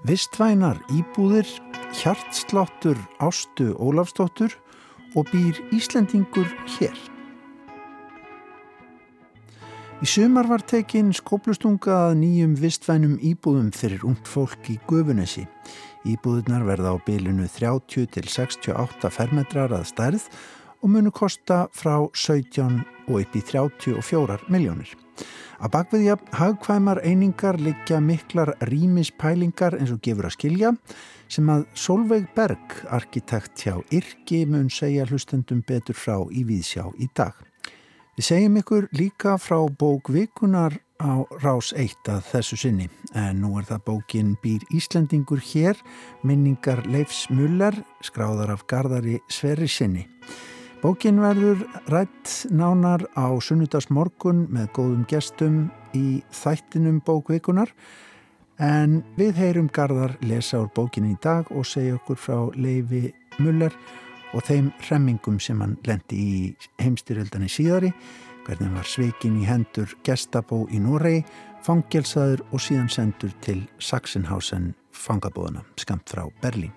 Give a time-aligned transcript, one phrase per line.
[0.00, 1.44] Vistvænar íbúðir,
[1.92, 4.54] hjartsláttur Ástu Ólafsdóttur
[5.12, 6.48] og býr Íslendingur
[6.78, 6.96] hér.
[10.00, 15.44] Í sumar var tekinn skóplustunga að nýjum vistvænum íbúðum fyrir ungt fólk í Gufunesi.
[16.08, 20.30] Íbúðunar verða á bylunu 30 til 68 fermetrar að stærð
[20.80, 24.90] og munu kosta frá 17 og upp í 34 miljónir.
[25.60, 30.72] Að bakviðja hagkvæmar einingar liggja miklar rýmispælingar eins og gefur að skilja
[31.30, 37.10] sem að Solveig Berg, arkitekt hjá Irki, mun segja hlustendum betur frá í Víðsjá í
[37.14, 37.36] dag.
[38.16, 43.54] Við segjum ykkur líka frá bók Vikunar á rás eitt að þessu sinni en nú
[43.60, 45.78] er það bókin Býr Íslandingur hér,
[46.24, 50.06] minningar Leifs Muller, skráðar af Garðari Sverri sinni.
[50.80, 51.60] Bókin verður
[51.92, 55.58] rætt nánar á sunnudagsmorgun með góðum gestum
[55.92, 57.68] í þættinum bókvikunar
[58.64, 63.76] en við heyrum Garðar lesa úr bókinu í dag og segja okkur frá Leifi Muller
[64.32, 66.34] og þeim remmingum sem hann lendi í
[66.80, 67.92] heimstyrjöldani síðari,
[68.48, 71.26] hvernig var sveikin í hendur gestabó í Noregi,
[71.60, 76.72] fangelsaður og síðan sendur til Sachsenhausen fangabóðana, skamt frá Berlín.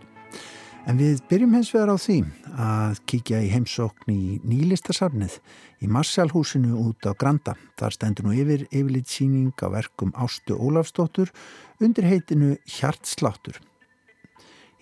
[0.84, 2.18] En við byrjum hens vegar á því
[2.60, 5.38] að kíkja í heimsókn í nýlistasafnið
[5.80, 7.54] í Marshallhúsinu út á Granda.
[7.80, 11.32] Þar stendur nú yfir yfirleitt síning á verkum Ástu Ólafsdóttur
[11.80, 13.62] undir heitinu Hjartsláttur.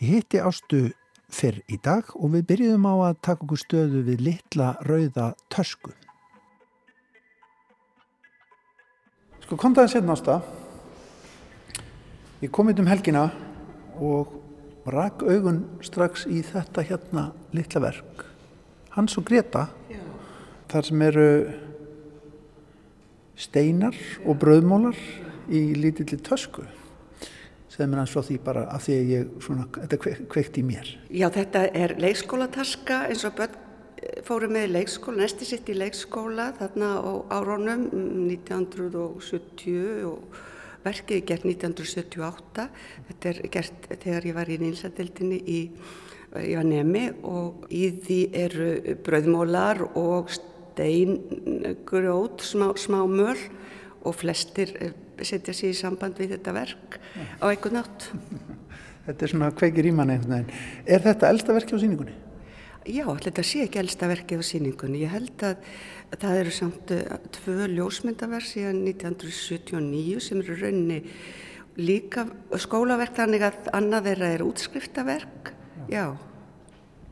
[0.02, 0.82] Ég hitti Ástu
[1.30, 5.94] fyrr í dag og við byrjum á að taka okkur stöðu við litla rauða tösku.
[9.46, 10.42] Sko kontaði sérna Ásta.
[12.42, 13.30] Ég kom inn um helgina
[14.02, 14.41] og
[14.90, 18.26] rak augun strax í þetta hérna litla verk
[18.96, 20.02] Hans og Greta Já.
[20.72, 21.28] þar sem eru
[23.40, 24.98] steinar og bröðmólar
[25.52, 26.66] í lítilli tösku
[27.72, 30.94] segð mér hans frá því bara af því að ég svona, þetta kveikt í mér
[31.10, 33.58] Já þetta er leikskólataska eins og börn
[34.02, 37.88] eh, fóru með leikskóla, næsti sitt í leikskóla þarna á árónum
[38.28, 40.42] 1970 og
[40.82, 42.64] Verkið er gert 1978,
[43.10, 45.60] þetta er gert þegar ég var í nýlsadeildinni í,
[46.42, 48.70] í Vanemi og í því eru
[49.06, 53.38] bröðmólar og steingrjót, smá, smá möl
[54.02, 56.98] og flestir eh, setja sér í samband við þetta verk
[57.38, 58.10] á einhvern nátt.
[59.06, 60.60] Þetta er svona kveikir í manni einhvern veginn.
[60.86, 62.14] Er þetta elsta verki á síningunni?
[62.90, 65.02] Já, þetta sé ekki elsta verki á síningunni.
[65.02, 65.56] Ég held að
[66.12, 71.00] Það eru samt uh, tvö ljósmyndaverð síðan 1979 sem eru raunni
[71.80, 72.26] líka
[72.60, 75.54] skólaverk þannig að annað þeirra er útskriftaverk.
[75.92, 76.06] Já.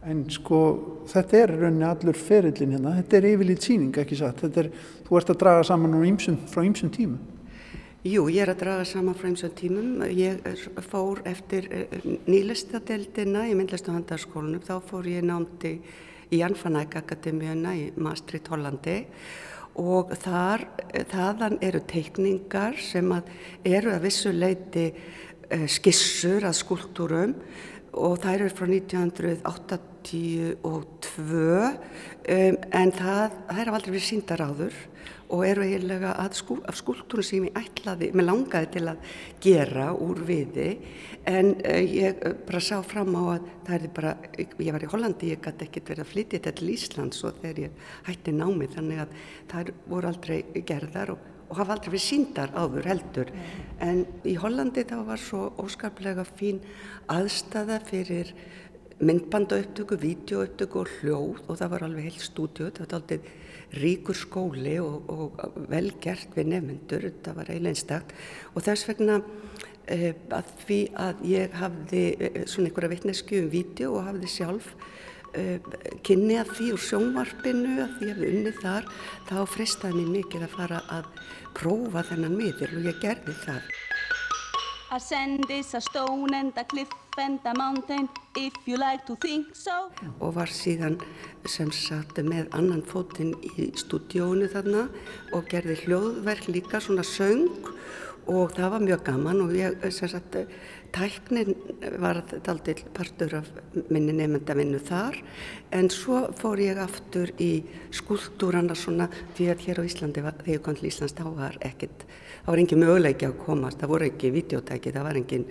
[0.08, 0.60] En sko
[1.12, 4.70] þetta er raunni allur ferillin hérna, þetta er yfirlít síning ekki satt, þetta er,
[5.08, 7.20] þú ert að draga saman ýmsum, frá ýmsum tímum.
[8.08, 10.40] Jú, ég er að draga saman frá ýmsum tímum, ég
[10.88, 11.98] fór eftir uh,
[12.32, 15.76] nýlistadeildina í myndlistu handarskólunum, þá fór ég námti
[16.34, 19.00] í Anfanæk Akademíuna í Maastricht Hollandi.
[19.80, 20.66] Og þar,
[21.12, 23.30] þaðan eru teikningar sem að
[23.68, 27.36] eru að vissu leiti uh, skissur að skúltúrum
[27.98, 29.80] og þær eru frá 1982
[31.30, 34.76] um, en það, það er aldrei verið síndar áður
[35.30, 38.98] og eru eiginlega skú, af skúltúrum sem ég ætlaði, mér langaði til að
[39.44, 40.70] gera úr viði.
[41.30, 44.90] En uh, ég uh, bara sá fram á að það er bara, ég var í
[44.90, 48.78] Hollandi, ég gæti ekkert verið að flytja þetta til Íslands og þegar ég hætti námið
[48.80, 49.20] þannig að
[49.54, 53.34] það voru aldrei gerðar og, og hafa aldrei verið síndar áður heldur.
[53.82, 56.62] En í Hollandi þá var svo óskaplega fín
[57.10, 58.34] aðstæða fyrir
[59.00, 63.30] myndbandaupptöku, vídeoupptöku og hljóð og það var alveg heilt stúdíu, þetta var alltaf
[63.80, 68.16] ríkur skóli og, og vel gert við nefnendur, þetta var eiginlega einstakт
[68.54, 69.20] og þess vegna
[69.86, 74.74] eh, að því að ég hafði eh, svona einhverja vittnesku um vídeo og hafði sjálf
[76.06, 78.90] kynni að því úr sjónvarpinu að því að hafði unnið þar
[79.30, 81.12] þá fristaði mér mikið að fara að
[81.60, 83.70] prófa þennan miður og ég gerði það.
[84.90, 89.54] Ascend is a stone and a cliff and a mountain if you like to think
[89.54, 89.92] so.
[90.20, 90.98] Og var síðan
[91.46, 94.88] sem satt með annan fótinn í stúdíónu þarna
[95.38, 97.70] og gerði hljóðverk líka svona söng
[98.30, 100.40] og það var mjög gaman og ég sem sagt
[100.96, 101.54] tæknin
[102.02, 103.50] var aldrei partur af
[103.90, 105.20] minni nefndavinnu þar
[105.76, 107.52] en svo fór ég aftur í
[107.96, 112.06] skúltúrana svona því að hér á Íslandi, þegar ég kom til Íslands þá var ekkert
[112.06, 115.48] það var engin möguleiki að komast, það voru ekki videotæki, það var engin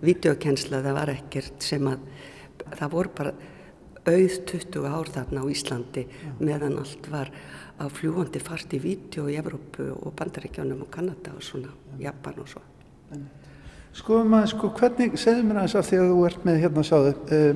[0.00, 2.04] videokensla, það var ekkert sem að,
[2.74, 3.34] það voru bara
[4.10, 6.32] auð 20 ár þarna á Íslandi ja.
[6.40, 7.30] meðan allt var
[7.80, 12.10] á fljúandi fart í video í Evrópu og Bandaríkjónum og Kanada og svona, ja.
[12.10, 12.64] Japan og svo.
[13.96, 17.14] Skoðum að, sko, hvernig, segðu mér aðeins af því að þú ert með, hérna, sáðu,
[17.36, 17.54] uh,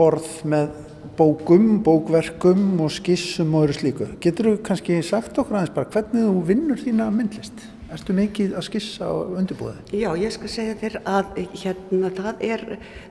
[0.00, 0.70] borð með
[1.16, 4.08] bókum, bókverkum og skissum og öru slíku.
[4.22, 7.66] Getur þú kannski sagt okkur aðeins bara hvernig þú vinnur þína myndlist?
[7.90, 9.94] Erstu mikið að skissa og undirbúða þig?
[9.98, 12.62] Já, ég skal segja þér að hérna það er,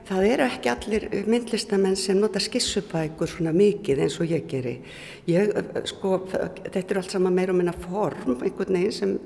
[0.08, 4.78] það er ekki allir myndlistamenn sem nota skissubækur svona mikið eins og ég geri.
[5.28, 5.52] Ég,
[5.92, 9.18] sko, þetta er allt saman meira og minna form, einhvern veginn sem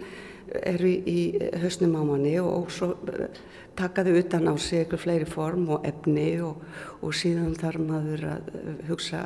[0.62, 1.20] eru í
[1.62, 3.38] hausnum á manni og, svo eh,
[3.76, 6.60] takaðu utan á sig eitthvað fleiri form og efni og,
[7.02, 9.22] og síðan þarf maður að eh, hugsa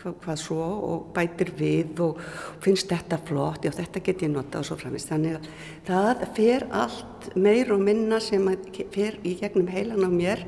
[0.00, 2.22] hvað, hvað svo og bætir við og
[2.64, 5.10] finnst þetta flott, já þetta get ég nota og svo framist.
[5.12, 5.52] Þannig að
[5.88, 8.50] það fer allt meir og minna sem
[8.94, 10.44] fer í gegnum heilan á mér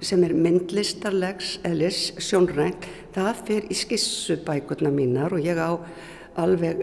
[0.00, 5.76] sem er myndlistarlegs eða sjónrænt, það fer í skissubækurna mínar og ég á
[6.40, 6.80] alveg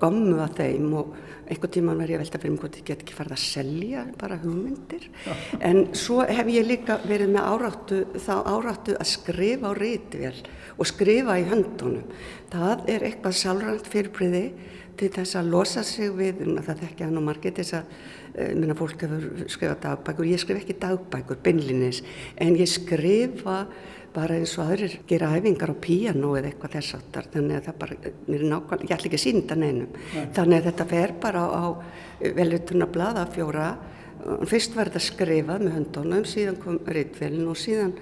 [0.00, 1.14] gommu að þeim og
[1.48, 4.04] einhvern tíman var ég að velta fyrir mig hvort ég get ekki farið að selja
[4.20, 5.08] bara hugmyndir.
[5.60, 10.38] En svo hef ég líka verið með áráttu þá áráttu að skrifa á rítvél
[10.78, 12.14] og skrifa í höndunum.
[12.54, 14.44] Það er eitthvað sálrænt fyrirbriði
[14.98, 17.94] til þess að losa sig við það þekkja hann og margir þess að
[18.34, 20.30] eh, minna fólk hefur skrifað dagbækur.
[20.30, 22.04] Ég skrif ekki dagbækur, beinlinis
[22.38, 23.64] en ég skrifa
[24.14, 27.78] bara eins og aðrir gera æfingar á píano eða eitthvað þess aftar þannig að það
[27.80, 27.96] bara,
[28.28, 29.98] nákvæmlega, ég ætla ekki að sínda neinum.
[30.14, 30.24] Nei.
[30.36, 31.64] þannig að þetta fer bara á
[32.38, 33.68] velutuna blada fjóra.
[34.48, 37.94] Fyrst var þetta skrifað með höndunum síðan kom reytvelin og síðan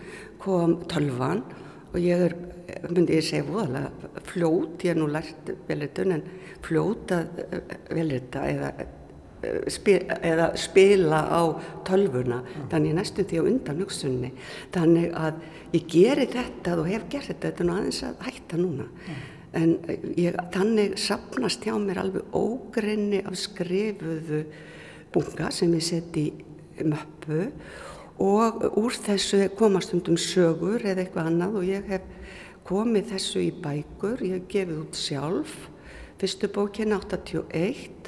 [0.42, 1.42] kom tölvan.
[1.92, 2.36] Og ég er,
[2.88, 6.26] myndi ég segja voðalega fljót, ég er nú lært velutun en
[6.64, 7.42] fljót að
[7.92, 8.72] velita eða
[9.42, 11.42] eða spila á
[11.86, 12.66] tölvuna mm.
[12.70, 14.32] þannig næstu því á undan hugsunni
[14.74, 15.40] þannig að
[15.76, 19.22] ég geri þetta og hef gert þetta, þetta er nú aðeins að hætta núna mm.
[19.60, 19.74] en
[20.20, 24.44] ég, þannig sapnast hjá mér alveg ógrinni af skrifuðu
[25.12, 26.26] bunga sem ég seti
[26.82, 27.48] möppu
[28.22, 32.08] og úr þessu komast undum sögur eða eitthvað annað og ég hef
[32.68, 35.56] komið þessu í bækur, ég hef gefið út sjálf
[36.22, 38.01] fyrstu bókin 81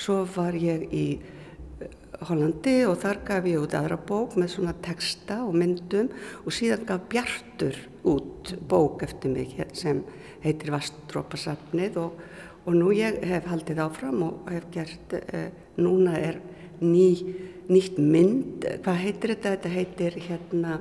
[0.00, 1.88] Svo var ég í eh,
[2.24, 6.08] Hollandi og þar gaf ég út aðra bók með svona texta og myndum
[6.44, 7.76] og síðan gaf Bjartur
[8.08, 10.00] út bók eftir mig sem
[10.40, 12.16] heitir Vastrópasafnið og,
[12.64, 16.40] og nú ég hef haldið áfram og hef gert, eh, núna er
[16.80, 17.36] ný,
[17.68, 19.56] nýtt mynd, hvað heitir þetta?
[19.58, 20.78] Þetta heitir hérna,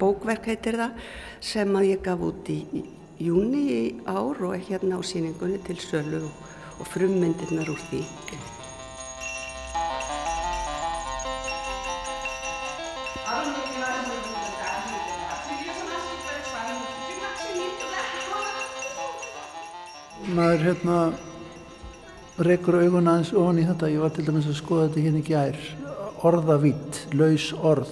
[0.00, 1.08] bókverk heitir það
[1.44, 5.60] sem að ég gaf út í, í júni í ár og er hérna á síningunni
[5.68, 6.47] til sölu og
[6.78, 8.04] og frummyndirnar úr því.
[20.38, 20.96] maður hérna
[22.46, 23.90] reykur augun aðeins ofan í þetta.
[23.90, 25.58] Ég var til dæmis að skoða þetta hérna í gær.
[26.28, 27.90] Orðavitt, laus orð.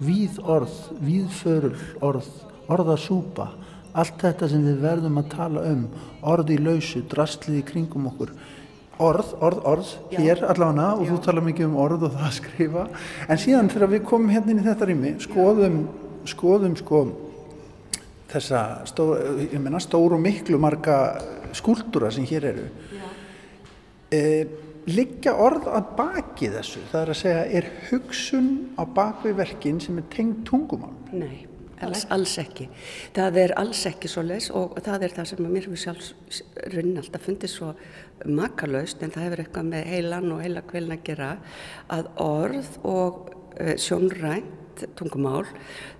[0.00, 0.74] Víð orð,
[1.04, 1.74] víðförul
[2.04, 2.30] orð.
[2.72, 3.50] Orðasúpa
[3.96, 5.86] allt þetta sem við verðum að tala um
[6.26, 8.32] orði í lausu, drastlið í kringum okkur
[9.02, 10.18] orð, orð, orð Já.
[10.20, 11.10] hér allavega og Já.
[11.12, 12.84] þú tala mikið um orð og það að skrifa
[13.28, 15.80] en síðan þegar við komum hérna inn í þetta rými skoðum,
[16.28, 17.02] skoðum sko
[18.30, 21.00] þessa stór, ég menna stóru miklu marga
[21.56, 22.68] skúldúra sem hér eru
[24.12, 24.22] e,
[24.88, 30.00] liggja orð að baki þessu það er að segja, er hugsun á bakvið verkin sem
[30.00, 30.94] er tengt tungumál?
[31.12, 31.45] Nei
[31.84, 32.68] Alls, alls ekki.
[33.16, 36.42] Það er alls ekki svo leis og það er það sem mér hefur sjálfs
[36.72, 37.72] runn alltaf fundið svo
[38.24, 41.32] makalöst en það hefur eitthvað með heilan og heila kvelin að gera
[41.92, 43.74] að orð og uh,
[44.76, 45.46] sjónrænt tungumál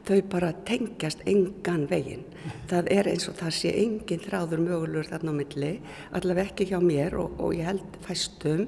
[0.06, 2.24] þau bara tengjast engan veginn.
[2.68, 5.72] Það er eins og það sé engin þráður mögulegur þarna á milli,
[6.12, 8.66] allaveg ekki hjá mér og, og ég held fæstum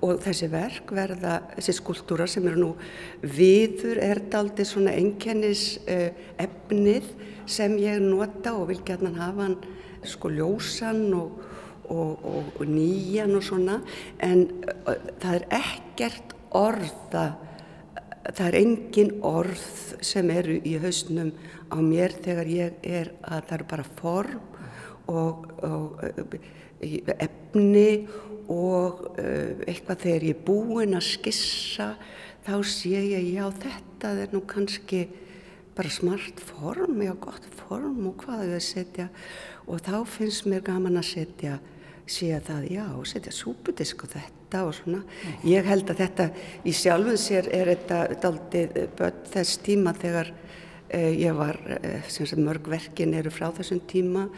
[0.00, 2.70] og þessi verk verða, þessi skúltúra sem eru nú
[3.22, 7.10] viður er daldi svona enkennis uh, efnið
[7.46, 9.58] sem ég nota og vil gætna hafa hann
[10.06, 11.42] sko ljósan og,
[11.90, 12.24] og,
[12.54, 13.80] og nýjan og svona
[14.22, 14.46] en
[14.86, 17.47] uh, það er ekkert orða
[18.28, 19.66] það er engin orð
[20.04, 21.32] sem eru í hausnum
[21.72, 24.40] á mér þegar ég er að það eru bara form
[25.08, 26.38] og, og uh,
[27.18, 28.06] efni
[28.48, 31.92] og uh, eitthvað þegar ég er búinn að skissa
[32.46, 35.06] þá sé ég já þetta er nú kannski
[35.78, 39.04] bara smart form, já gott form og hvað er það að setja.
[39.68, 41.58] Og þá finnst mér gaman að setja
[42.08, 45.02] sé að það, já, setja súpudisk og þetta og svona.
[45.44, 46.28] Ég held að þetta
[46.64, 50.32] í sjálfum sér er þetta daldið börn þess tíma þegar
[50.88, 54.28] eh, ég var, eh, sem sagt mörg verkin eru frá þessum tíma,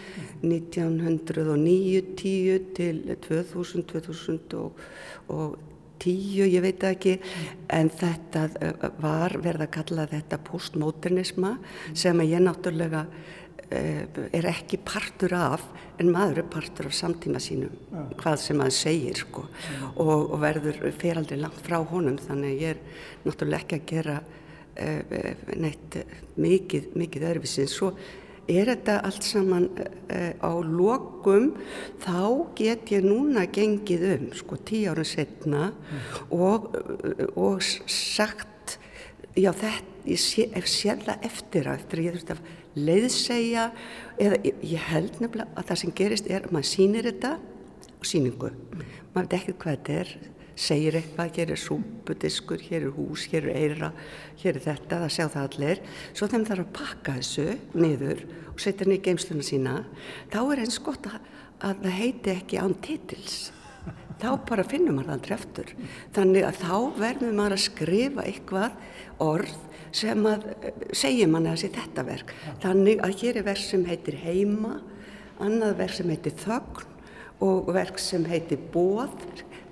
[0.43, 4.81] 1909, 10 til 2000, 2000 og,
[5.29, 5.59] og
[6.01, 7.19] tíu, ég veit ekki,
[7.69, 8.49] en þetta
[9.03, 11.59] var verið að kalla þetta postmodernisma
[11.93, 13.05] sem ég náttúrulega
[13.71, 15.63] er ekki partur af
[16.01, 18.07] en maður er partur af samtíma sínum ja.
[18.19, 19.91] hvað sem maður segir sko ja.
[19.95, 22.81] og, og verður feraldri langt frá honum þannig ég er
[23.27, 26.01] náttúrulega ekki að gera uh, neitt
[26.41, 27.93] mikið, mikið öðruvísins svo
[28.51, 31.53] er þetta allt saman uh, á lokum
[32.03, 36.07] þá get ég núna gengið um sko tíu ára setna mm.
[36.35, 36.73] og,
[37.39, 38.49] og sagt
[39.37, 43.69] já þetta, ég sé, sé það eftir að eftir að ég þurfti að leiðsegja
[44.19, 47.33] eða ég, ég held nefnilega að það sem gerist er að maður sýnir þetta
[47.97, 48.53] og sýningu
[49.15, 50.13] maður veit ekki hvað þetta er
[50.61, 53.91] segir eitthvað, hér er súpudiskur, hér er hús, hér er eira,
[54.43, 55.83] hér er þetta, það sjá það allir.
[56.13, 57.47] Svo þeim þarf að pakka þessu
[57.81, 59.77] niður og setja henni í geimsluna sína,
[60.33, 61.17] þá er eins gott að,
[61.65, 63.39] að það heiti ekki án titils.
[64.21, 65.75] Þá bara finnum maður það dreftur.
[66.17, 68.79] Þannig að þá verður maður að skrifa eitthvað
[69.25, 69.57] orð
[69.97, 70.47] sem að
[70.95, 72.35] segja manni að sé þetta verk.
[72.63, 74.77] Þannig að hér er verk sem heitir heima,
[75.43, 76.87] annað verk sem heitir þögn
[77.41, 79.17] og verk sem heitir bóð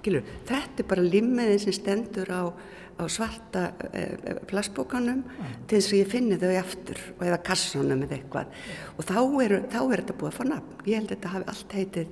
[0.08, 2.48] þetta er bara limmiðin sem stendur á,
[2.96, 4.04] á svarta e,
[4.48, 5.66] plastbókanum mm.
[5.68, 8.46] til þess að ég finni þau aftur eða kassanum eða eitthvað
[8.96, 10.78] og þá er, þá er þetta búið að fá nafn.
[10.86, 12.08] Ég held að þetta hafi allt heitið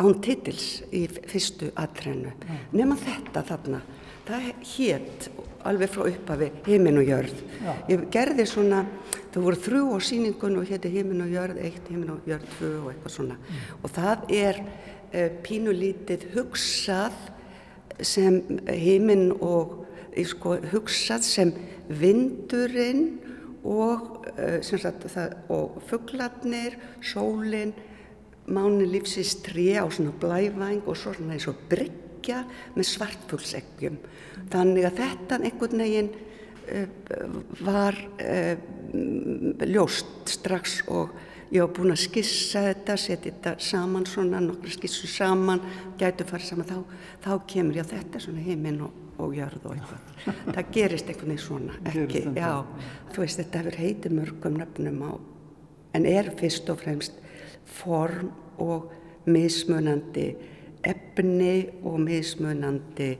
[0.00, 2.32] án titils í fyrstu aðtrennu.
[2.32, 2.62] Mm.
[2.78, 3.82] Nefna þetta þarna,
[4.28, 5.28] það hétt
[5.68, 7.42] alveg frá upphafi heiminn og jörð.
[7.62, 7.76] Ja.
[7.92, 8.84] Ég gerði svona,
[9.34, 12.72] það voru þrjú á síningun og hétti heiminn og jörð, eitt heiminn og jörð, tvö
[12.80, 13.62] og eitthvað svona mm.
[13.82, 14.64] og það er
[15.12, 17.12] Eh, pínulítið hugsað
[18.00, 19.82] sem heiminn og
[20.24, 21.50] sko, hugsað sem
[22.00, 23.18] vindurinn
[23.60, 24.22] og,
[24.64, 27.74] það, og fugglarnir, sólinn,
[28.46, 32.42] mánu lífsins tré á svona blævæng og svona eins og bryggja
[32.76, 33.98] með svartfuglseggjum.
[34.52, 36.86] Þannig að þetta einhvern veginn uh,
[37.62, 38.56] var uh,
[39.66, 41.12] ljóst strax og
[41.52, 45.60] Ég var búin að skissa þetta, setja þetta saman svona, nokkru skissu saman,
[46.00, 49.74] gætu farið saman, þá, þá kemur ég á þetta svona heiminn og, og jörð og
[49.74, 50.38] eitthvað.
[50.46, 52.48] Það gerist einhvern veginn svona, ekki, já,
[53.12, 55.12] þú veist þetta hefur heitið mörgum nöfnum á,
[55.92, 57.20] en er fyrst og fremst
[57.66, 58.30] form
[58.62, 58.90] og
[59.26, 60.26] mismunandi
[60.82, 63.10] efni og mismunandi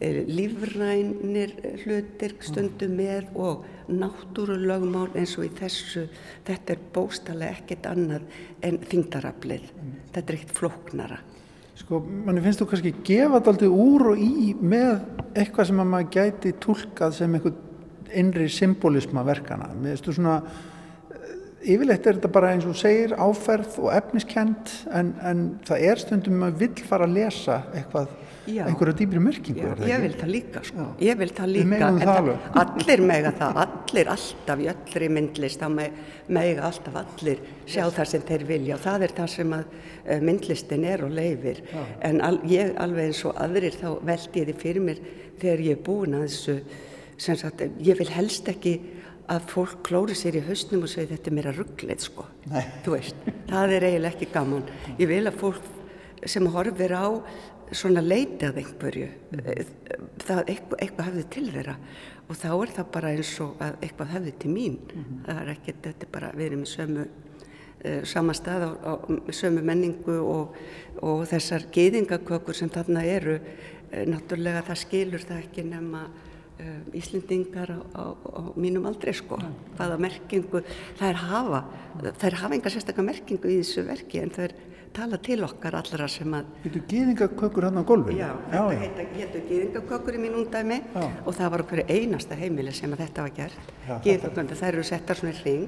[0.00, 6.08] eh, lífrænir hlutir stundum með og náttúrulögmál eins og í þessu.
[6.46, 8.26] Þetta er bóstalega ekkert annað
[8.64, 9.94] en þingdaraflið mm.
[10.14, 11.20] þetta er ekkert flóknara.
[11.74, 14.92] Sko, manni finnst þú kannski gefa þetta aldrei úr og í með
[15.34, 17.62] eitthvað sem að maður gæti tólkað sem einhvern
[18.14, 20.36] innri symbolisma verkana finnst þú svona
[21.64, 26.44] yfirleitt er þetta bara eins og segir áferð og efniskend en, en það er stundum
[26.46, 28.12] að vill fara að lesa eitthvað
[28.44, 28.66] Já.
[28.68, 30.86] einhverja dýbri mörkingu Já, ég vil það líka sko.
[31.00, 32.26] ég vil það líka það
[32.60, 35.68] allir mega það, allir alltaf í öllri myndlist, þá
[36.28, 37.94] mega alltaf allir sjá yes.
[37.96, 41.62] það sem þeir vilja og það er það sem að uh, myndlistin er og leifir,
[41.72, 41.84] Já.
[42.10, 45.00] en al, ég alveg eins og aðrir þá veldi ég þið fyrir mér
[45.40, 46.58] þegar ég er búin að þessu
[47.24, 48.76] sem sagt, ég vil helst ekki
[49.30, 52.26] að fólk klóri sér í hausnum og segja þetta er mér að ruggleið sko,
[53.48, 55.72] það er eiginlega ekki gaman, ég vil að fólk
[56.24, 57.08] sem horfir á
[57.74, 59.08] svona leitað einhverju
[60.24, 61.76] það eitthvað, eitthvað hefði til þeirra.
[62.24, 64.78] Og þá er það bara eins og að eitthvað hefði til mín.
[64.80, 65.22] Mm -hmm.
[65.26, 67.06] það er ekki, þetta er bara við erum í sömu
[67.84, 68.92] uh, sama stað á, á
[69.30, 70.56] sömu menningu og,
[71.02, 76.08] og þessar geðingakökur sem þarna eru uh, náttúrulega það skilur það ekki nema
[76.94, 79.48] Íslendingar á, á, á mínum aldrei sko ja.
[79.74, 80.62] hvaða merkingu
[81.02, 81.64] er hafa
[82.04, 84.54] er hafa enga sérstaklega merkingu í þessu verki en er
[84.94, 88.20] tala til okkar allra sem að Þetta er gýðingakökur hann á golfinu?
[88.20, 91.06] Já, þetta heita, héttu gýðingakökur í mín undæmi já.
[91.26, 93.72] og það var okkur einasta heimili sem að þetta var gert
[94.06, 95.66] gýðingakökur, það eru settar svona hring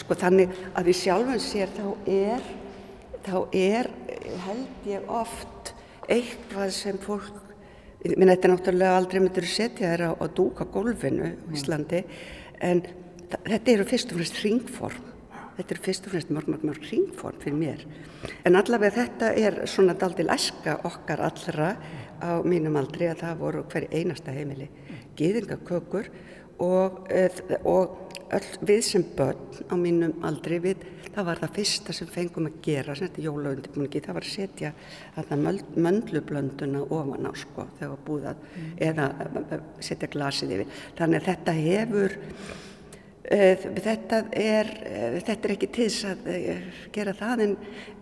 [0.00, 2.48] sko þannig að í sjálfum sér þá er
[3.26, 3.90] þá er,
[4.46, 5.74] held ég oft
[6.08, 7.45] eitthvað sem fólk
[8.04, 12.02] minn þetta er náttúrulega aldrei myndur að setja þér á, á dúka golfinu í Íslandi
[12.62, 12.82] en
[13.32, 15.12] þetta eru fyrst og fremst hringform.
[15.56, 17.84] Þetta er fyrst og fremst mörg, mörg, mörg ringform fyrir mér.
[18.44, 21.70] En allavega þetta er svona daldil æska okkar allra
[22.20, 24.68] á mínum aldri að það voru hverju einasta heimili
[25.16, 26.10] gýðingakökur
[26.64, 27.30] og, eh,
[27.64, 32.50] og öll, við sem börn á mínum aldri við, það var það fyrsta sem fengum
[32.50, 34.72] að gera, sem þetta jólaundibúningi, það var að setja
[35.16, 35.54] þarna
[35.86, 38.70] möndlublönduna ofan á sko þegar það var búið að, mm.
[38.90, 40.78] eða setja glasið yfir.
[40.98, 42.18] Þannig að þetta hefur
[43.26, 47.54] Eh, þetta er, eh, þetta er ekki til þess að eh, gera það en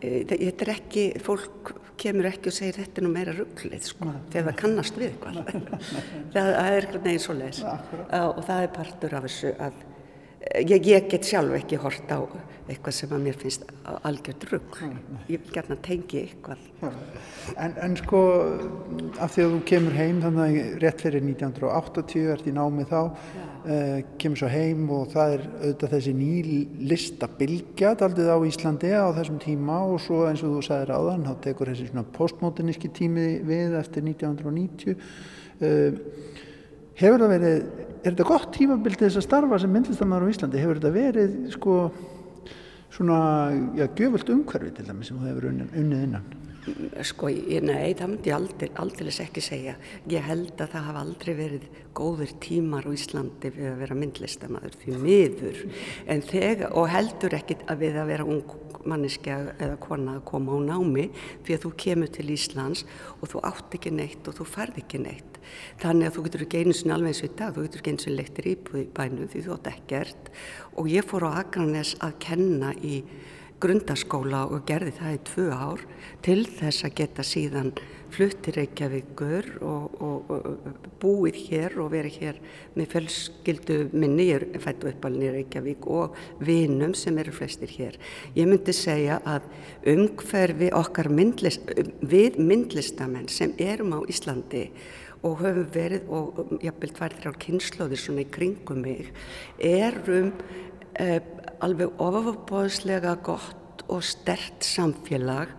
[0.03, 4.51] þetta er ekki, fólk kemur ekki og segir þetta er nú meira rugglið sko þegar
[4.51, 5.39] það kannast við eitthvað.
[6.35, 9.81] það er eitthvað neginn svo leiðis og það er partur af þessu að
[10.53, 12.21] ég, ég get sjálf ekki hort á
[12.65, 13.65] eitthvað sem að mér finnst
[14.09, 14.77] algjört rugg
[15.29, 16.63] ég vil gerna tengi eitthvað.
[17.61, 18.21] En, en sko
[19.21, 22.99] af því að þú kemur heim þannig að rétt fyrir 1980 ert í námi þá
[23.03, 26.33] uh, kemur svo heim og það er auðvitað þessi ný
[26.89, 31.29] lista bilgja aldrei á Íslandi á þessum tíma og svo eins og þú sagðir áðan
[31.29, 36.01] þá tekur þessi svona postmoderníski tími við eftir 1990 uh,
[36.97, 37.69] hefur það verið,
[38.05, 41.77] er þetta gott tímabild þess að starfa sem myndlistamæður á Íslandi, hefur þetta verið sko
[42.95, 43.19] svona,
[43.75, 46.33] já, göfult umhverfi til dæmi sem þú hefur unnið, innan?
[47.05, 49.75] Sko, ég, nei, það myndi ég aldrei, aldrei ekki segja.
[50.09, 54.79] Ég held að það hafa aldrei verið góður tímar á Íslandi við að vera myndlistamæður
[54.81, 55.61] því miður,
[56.09, 58.57] en þegar, og heldur ekkit að við að vera ung
[58.89, 61.07] manneskja eða kona að koma á námi
[61.45, 62.85] því að þú kemur til Íslands
[63.21, 65.34] og þú átt ekki neitt og þú færð ekki neitt
[65.83, 67.95] þannig að þú getur ekki einu sinni alveg eins og í dag, þú getur ekki
[67.95, 70.31] einu sinni leiktir íbúð í bænum því þú átt ekkert
[70.75, 73.01] og ég fór á Akranes að kenna í
[73.65, 75.85] grundaskóla og gerði það í tvö ár
[76.25, 77.71] til þess að geta síðan
[78.15, 82.41] fluttir Reykjavíkur og, og, og búið hér og verið hér
[82.77, 87.99] með fjölskyldu minni, ég er fættu uppalinn í Reykjavík og vinum sem eru flestir hér.
[88.37, 89.49] Ég myndi segja að
[89.95, 91.67] umhverfi okkar myndlist,
[92.05, 94.69] við myndlistamenn sem erum á Íslandi
[95.25, 99.11] og höfum verið og jafnvel tvær þrjár kynnslóðir svona í kringum mig
[99.65, 100.33] erum
[101.01, 101.21] eh,
[101.65, 105.53] alveg ofabóðslega gott og stert samfélag.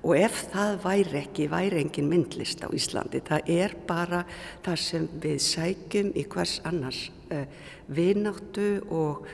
[0.00, 4.22] Og ef það væri ekki, væri engin myndlist á Íslandi, það er bara
[4.64, 7.44] það sem við sækjum í hvers annars eh,
[7.92, 9.28] vináttu og,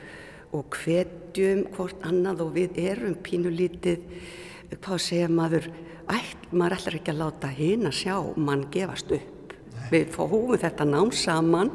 [0.51, 2.43] og hvetjum hvort annað.
[2.43, 4.03] Og við erum pínulítið,
[4.75, 5.71] hvað segja maður,
[6.11, 9.36] ætt, maður ætlar ekki að láta hinn að sjá mann gefast upp
[9.87, 11.71] Við fóðum þetta nám saman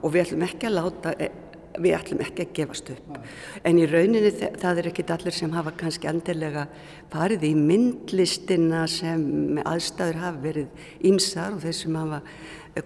[0.00, 1.32] og við ætlum ekki að láta, eh,
[1.80, 3.18] við ætlum ekki að gefast upp.
[3.64, 6.66] En í rauninni það er ekki allir sem hafa kannski endilega
[7.10, 10.68] farið í myndlistina sem aðstæður hafa verið
[11.04, 12.22] ímsar og þeir sem hafa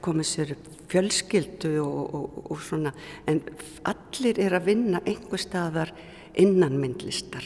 [0.00, 0.56] komið sér
[0.88, 2.92] fjölskyldu og, og, og svona.
[3.26, 3.42] En
[3.84, 5.92] allir er að vinna einhver staðar
[6.34, 7.44] innan myndlistar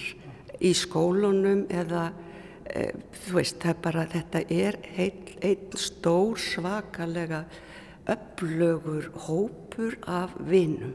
[0.61, 2.28] í skólunum eða Eh,
[2.69, 7.45] þú veist, það er bara, þetta er einn stór svakalega
[8.09, 10.95] upplögur hópur af vinum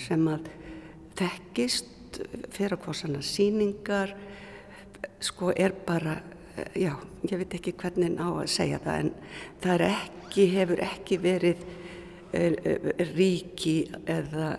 [0.00, 0.48] sem að
[1.16, 2.20] þekkist
[2.52, 4.12] fyrir að hvort síningar
[5.20, 6.18] sko er bara
[6.56, 6.92] eh, já,
[7.24, 9.10] ég veit ekki hvernig á að segja það en
[9.64, 11.64] það er ekki, hefur ekki verið
[12.36, 12.54] uh,
[13.14, 14.50] ríki eða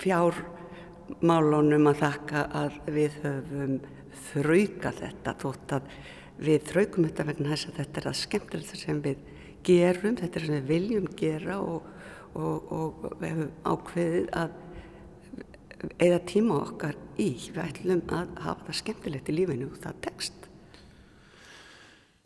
[0.00, 3.80] fjármálunum að þakka að við höfum
[4.30, 5.92] þrauka þetta þótt að
[6.40, 9.28] við þraukum þetta vegna þess að þetta er að skemmtilegt sem við
[9.66, 11.88] gerum, þetta er sem við viljum gera og,
[12.34, 14.58] og, og við hefum ákveðið að
[16.00, 20.36] eða tíma okkar í, við ætlum að hafa það skemmtilegt í lífinu og það tekst.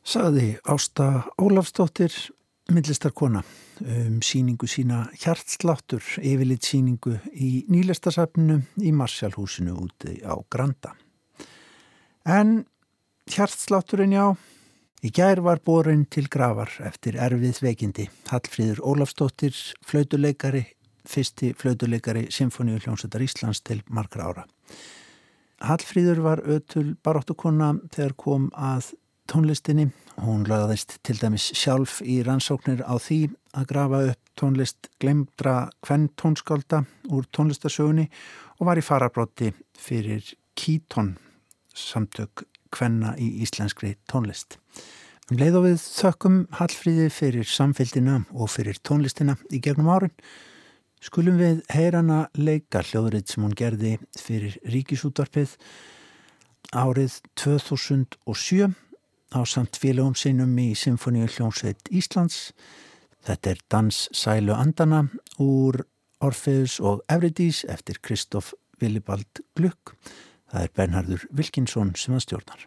[0.04, 1.06] Saði Ásta
[1.40, 2.12] Ólafstóttir,
[2.74, 3.40] myndlistarkona,
[3.80, 10.92] um síningu sína hjartsláttur, yfirleitt síningu í nýlestasafninu í Marsjálfhúsinu úti á Granda.
[12.24, 12.62] En
[13.28, 14.30] hjartslátturinn já,
[15.04, 18.06] í gær var borin til gravar eftir erfið veikindi.
[18.30, 19.52] Hallfríður Ólafstóttir,
[19.84, 20.62] flautuleikari,
[21.04, 24.44] fyrsti flautuleikari Symfóníu hljómsveitar Íslands til margra ára.
[25.60, 28.94] Hallfríður var ötul baróttukonna þegar kom að
[29.28, 29.90] tónlistinni.
[30.24, 33.20] Hún lagðist til dæmis sjálf í rannsóknir á því
[33.52, 38.08] að grafa upp tónlist glemdra kvenn tónskálda úr tónlistasögunni
[38.56, 41.18] og var í farabrótti fyrir Kítón
[41.74, 44.58] samtök kvenna í íslenskri tónlist.
[45.30, 50.12] Um leið og við þökkum Hallfríði fyrir samfélgina og fyrir tónlistina í gegnum árin
[51.04, 55.54] skulum við heyrana leika hljóðrið sem hún gerði fyrir ríkisútvarpið
[56.72, 58.72] árið 2007
[59.34, 62.52] á samt félagum sinum í Symfóníu hljómsveit Íslands.
[63.24, 65.06] Þetta er Dans Sælu Andana
[65.40, 65.82] úr
[66.24, 69.96] Orfeus og Evridís eftir Kristoff Willibald Glück
[70.54, 72.60] Það er Bernhardur Wilkinsson sem að stjórnar.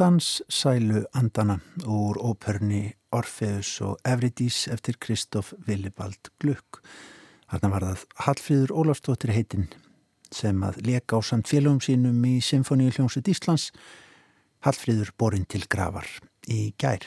[0.00, 6.78] Dans sælu andana úr óperni Orfeus og Evridís eftir Kristoff Willibald Gluck.
[7.50, 9.66] Þarna var það Hallfríður Ólafstóttir heitinn
[10.32, 13.66] sem að leka á samt félagum sínum í Symfóníu hljómsveit Íslands
[14.64, 16.08] Hallfríður borinn til gravar
[16.48, 17.04] í gær.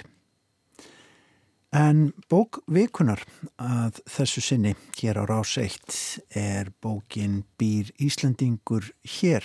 [1.74, 3.24] En bók vikunar
[3.58, 9.42] að þessu sinni hér á rás 1 er bókin Býr Íslandingur hér,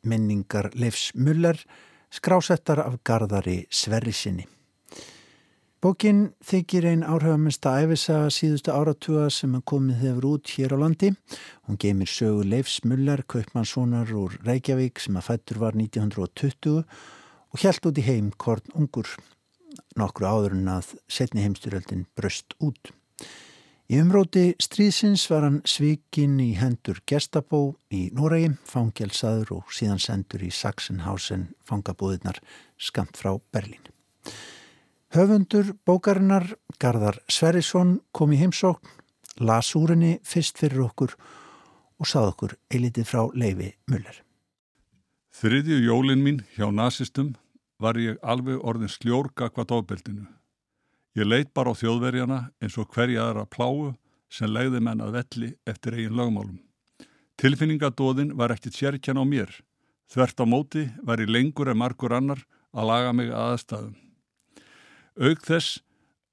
[0.00, 1.60] minningar Leifs Muller,
[2.16, 4.46] skrásettar af Garðari Sverri sinni.
[5.84, 11.12] Bókin þykir einn áhrifamesta æfisaga síðustu áratuga sem er komið hefur út hér á landi.
[11.68, 17.86] Hún geymir sögu Leifs Muller, kaupmannssonar úr Reykjavík sem að fættur var 1920 og hjælt
[17.86, 19.12] út í heim Korn Ungur,
[20.00, 22.90] nokkru áður en að setni heimstyröldin bröst út.
[23.86, 30.42] Í umróti stríðsins var hann svikinn í hendur Gestapó í Noregi, fangelsaður og síðan sendur
[30.42, 32.40] í Sachsenhausen fangabúðinar
[32.82, 33.84] skamt frá Berlín.
[35.14, 38.90] Höfundur bókarinnar Garðar Sverrisson kom í heimsókn,
[39.38, 41.14] las úrinni fyrst fyrir okkur
[42.02, 44.18] og sað okkur eilitið frá Leifi Muller.
[45.30, 47.36] Þriðju jólin mín hjá nazistum
[47.78, 50.26] var ég alveg orðin sljórga hvað ofbeldinu.
[51.16, 53.94] Ég leitt bara á þjóðverjana eins og hverja aðra pláu
[54.28, 56.58] sem legði menn að velli eftir eigin lögmálum.
[57.40, 59.48] Tilfinningadóðin var ekkit sérkjan á mér.
[60.12, 62.44] Þvert á móti var ég lengur en margur annar
[62.76, 63.96] að laga mig aðstæðum.
[65.16, 65.80] Aug þess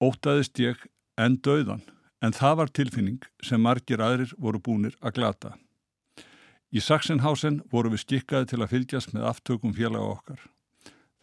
[0.04, 0.84] ótaðist ég
[1.16, 1.86] en döðan,
[2.20, 5.56] en það var tilfinning sem margir aðrir voru búnir að glata.
[6.76, 10.40] Í Sachsenhausen voru við skikkaði til að fylgjast með aftökum félaga okkar.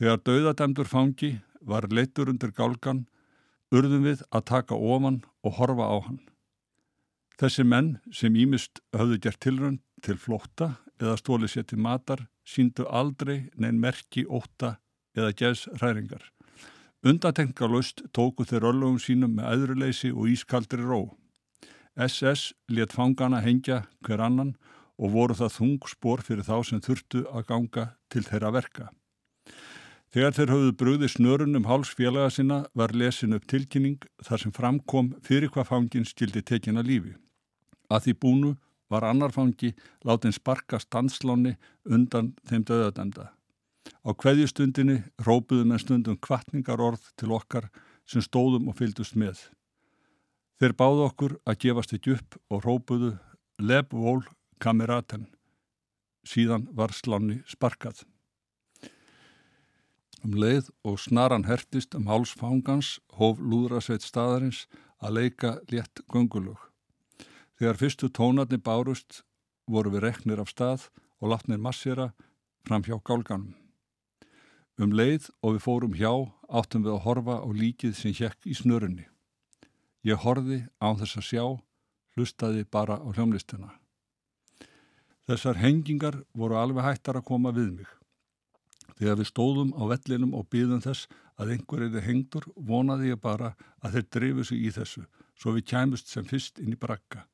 [0.00, 3.04] Þegar döðadæmdur fangi var leittur undir gálgan
[3.70, 6.20] urðum við að taka ofan og horfa á hann.
[7.40, 12.84] Þessi menn sem ímist höfðu gert tilrönd til flótta eða stólið sér til matar síndu
[12.84, 14.76] aldrei neinn merki óta
[15.16, 16.22] eða geðs hræringar.
[17.00, 21.16] Undatengarlaust tóku þeir öllugum sínum með aðruleysi og ískaldri ró.
[21.96, 24.52] SS let fangana hengja hver annan
[25.00, 28.90] og voru það þung spór fyrir þá sem þurftu að ganga til þeirra verka.
[30.10, 34.54] Þegar þeir höfðu brúði snörun um háls félaga sinna var lesin upp tilkynning þar sem
[34.54, 37.12] framkom fyrir hvað fangin skildi tekin að lífi.
[37.86, 38.50] Að því búnu
[38.90, 39.70] var annar fangi
[40.02, 41.54] látin sparka stansláni
[41.86, 43.30] undan þeim döðademda.
[44.02, 47.70] Á hverjustundinni rópuðum en stundum kvartningar orð til okkar
[48.02, 49.46] sem stóðum og fyldust með.
[50.58, 53.14] Þeir báðu okkur að gefast ekki upp og rópuðu
[53.62, 54.24] leb vol
[54.58, 55.28] kameraten.
[56.26, 58.02] Síðan var sláni sparkað.
[60.20, 64.66] Um leið og snaran hertist um hálsfangans hóf lúðrasveit staðarins
[65.00, 66.60] að leika létt göngulög.
[67.56, 69.22] Þegar fyrstu tónarni bárust
[69.64, 72.10] voru við reknir af stað og látnir massera
[72.68, 73.54] fram hjá gálganum.
[74.80, 76.12] Um leið og við fórum hjá
[76.48, 79.06] áttum við að horfa á líkið sem hjekk í snörunni.
[80.04, 81.44] Ég horfi á þess að sjá,
[82.16, 83.72] hlustaði bara á hljómlistina.
[85.28, 87.99] Þessar hengingar voru alveg hættar að koma við mig.
[88.98, 91.08] Þegar við stóðum á vellinum og býðum þess
[91.40, 95.04] að einhver er hengdur, vonaði ég bara að þeir drifu sig í þessu,
[95.38, 97.26] svo við kæmust sem fyrst inn í brakka.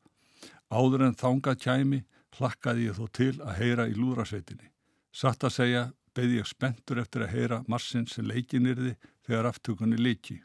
[0.71, 2.01] Áður en þangað kæmi,
[2.37, 4.71] hlakkaði ég þó til að heyra í lúðrasveitinni.
[5.13, 5.85] Satt að segja,
[6.17, 10.41] beði ég spenntur eftir að heyra marsinn sem leikinirði þegar aftökunni leiki.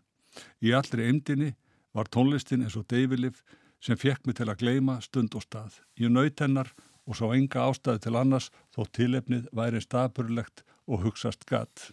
[0.64, 1.52] Í allri eimdini
[1.96, 3.42] var tónlistin eins og deyfilif
[3.84, 5.82] sem fekk mig til að gleima stund og stað.
[6.00, 6.72] Ég naut hennar
[7.12, 11.92] og sá enga ástæði til annars þó tilefnið væri staðburlegt og hugsaст gatt.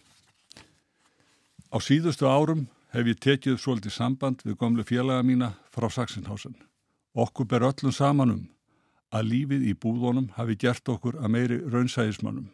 [1.69, 6.55] Á síðustu árum hef ég tekið svolítið samband við gomlu félaga mína frá Sachsenhausen.
[7.13, 8.47] Okkur ber öllum samanum
[9.13, 12.47] að lífið í búðunum hafi gert okkur að meiri raunsæðismannum.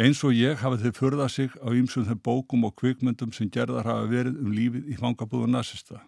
[0.00, 3.88] Eins og ég hafi þau förðað sig á ýmsum þeim bókum og kvikmyndum sem gerðar
[3.88, 6.02] hafa verið um lífið í fangabúðun nazista.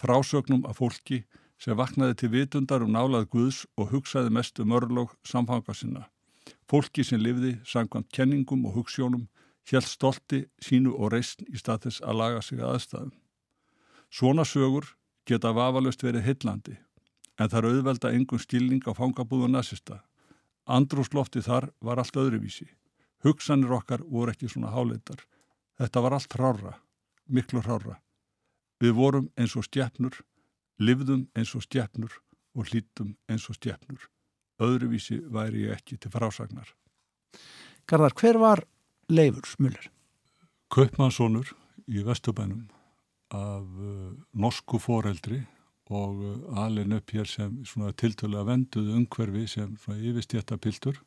[0.00, 1.22] Frásögnum af fólki
[1.58, 6.06] sem vaknaði til vitundar um nálað Guðs og hugsaði mest um örlóg samfanga sinna.
[6.68, 9.26] Fólki sem lifði sangkvæmt kenningum og hugssjónum
[9.66, 13.14] hjælt stolti sínu og reysn í stað þess að laga sig aðstæðum.
[14.10, 14.92] Svona sögur
[15.26, 16.76] geta vafalust verið hillandi
[17.36, 20.02] en þar auðvelda engum skilning á fangabúðu nazista.
[20.66, 22.66] Andrúslofti þar var allt öðruvísi.
[23.24, 25.20] Hugsanir okkar voru ekki svona háleitar.
[25.78, 26.72] Þetta var allt hrára,
[27.28, 28.00] miklu hrára.
[28.80, 30.16] Við vorum eins og stjæpnur,
[30.82, 32.20] livðum eins og stjæpnur
[32.56, 34.08] og hlítum eins og stjæpnur
[34.62, 36.68] öðruvísi væri ég ekki til frásagnar.
[37.86, 38.62] Garðar, hver var
[39.12, 39.90] Leifur Smuller?
[40.72, 41.52] Kaupmannssonur
[41.86, 42.66] í Vestubænum
[43.34, 45.42] af uh, norsku foreldri
[45.90, 47.60] og uh, alin upp hér sem
[48.00, 50.98] tiltölu að venduðu umhverfi sem yfirstjættapiltur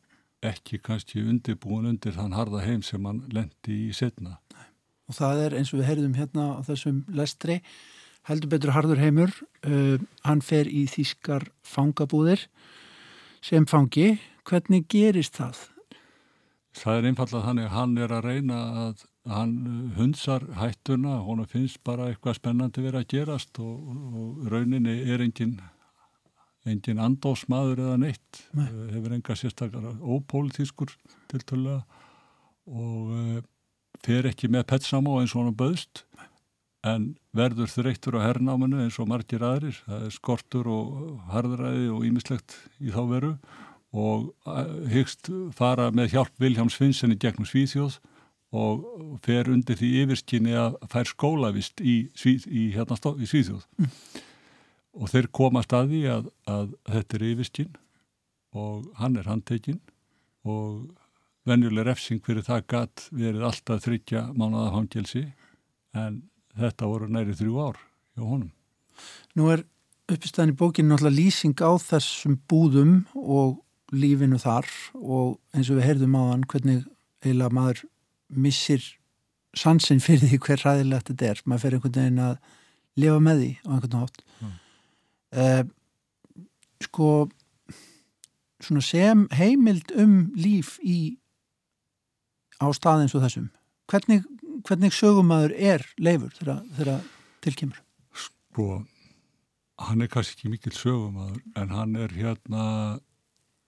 [0.45, 4.37] ekki kannski undirbúin undir þann harða heim sem hann lendi í setna.
[5.09, 7.59] Og það er eins og við heyrðum hérna á þessum lestri,
[8.27, 9.33] heldur betur harður heimur,
[9.65, 12.47] uh, hann fer í þýskar fangabúðir
[13.41, 14.17] sem fangi.
[14.49, 15.67] Hvernig gerist það?
[16.79, 19.55] Það er einfallega þannig hann er að reyna að hann
[19.97, 25.57] hundsar hættuna, hún finnst bara eitthvað spennandi verið að gerast og, og rauninni er engin,
[26.65, 28.65] engin andósmaður eða neitt, Nei.
[28.65, 30.93] Eh, hefur enga sérstaklega ópólitískur
[31.29, 31.83] til tölulega
[32.69, 33.37] og uh,
[34.05, 36.05] fer ekki með petsamá eins og hann böðst
[36.87, 40.93] en verður þreyttur á herrnámanu eins og margir aðrir, það er skortur og
[41.33, 43.33] harðræði og ímislegt í þá veru
[43.89, 44.29] og
[44.91, 47.97] hyggst fara með hjálp Viljáms Finnsen í gegnum Svíþjóð
[48.55, 48.85] og
[49.25, 53.91] fer undir því yfirskinni að fær skólavist í, Svíð, í, hérna, í Svíþjóð mm.
[55.01, 57.75] og þeir koma staði að, að þetta er yfirskinn
[58.57, 59.81] og hann er handtekinn
[60.47, 60.87] og
[61.49, 65.25] venjuleg refsing fyrir það gatt verið alltaf þryggja mánuða hangelsi
[65.97, 66.23] en
[66.57, 67.81] þetta voru næri þrjú ár
[68.15, 68.51] hjá honum.
[69.37, 69.65] Nú er
[70.09, 73.59] uppistæðin í bókinu náttúrulega lýsing á þessum búðum og
[73.93, 76.85] lífinu þar og eins og við heyrðum á hann hvernig
[77.23, 77.83] eiginlega maður
[78.29, 78.85] missir
[79.57, 82.35] sansin fyrir því hver ræðilegt þetta er maður fer einhvern veginn að
[82.99, 84.55] lifa með því á einhvern nátt mm.
[85.43, 85.63] uh,
[86.85, 87.09] sko
[88.59, 90.99] svona sem heimild um líf í
[92.59, 93.49] á staðins og þessum
[93.89, 94.25] hvernig,
[94.67, 97.03] hvernig sögumæður er leifur þegar
[97.43, 98.83] tilkymur sko
[99.79, 102.65] hann er kannski ekki mikil sögumæður en hann er hérna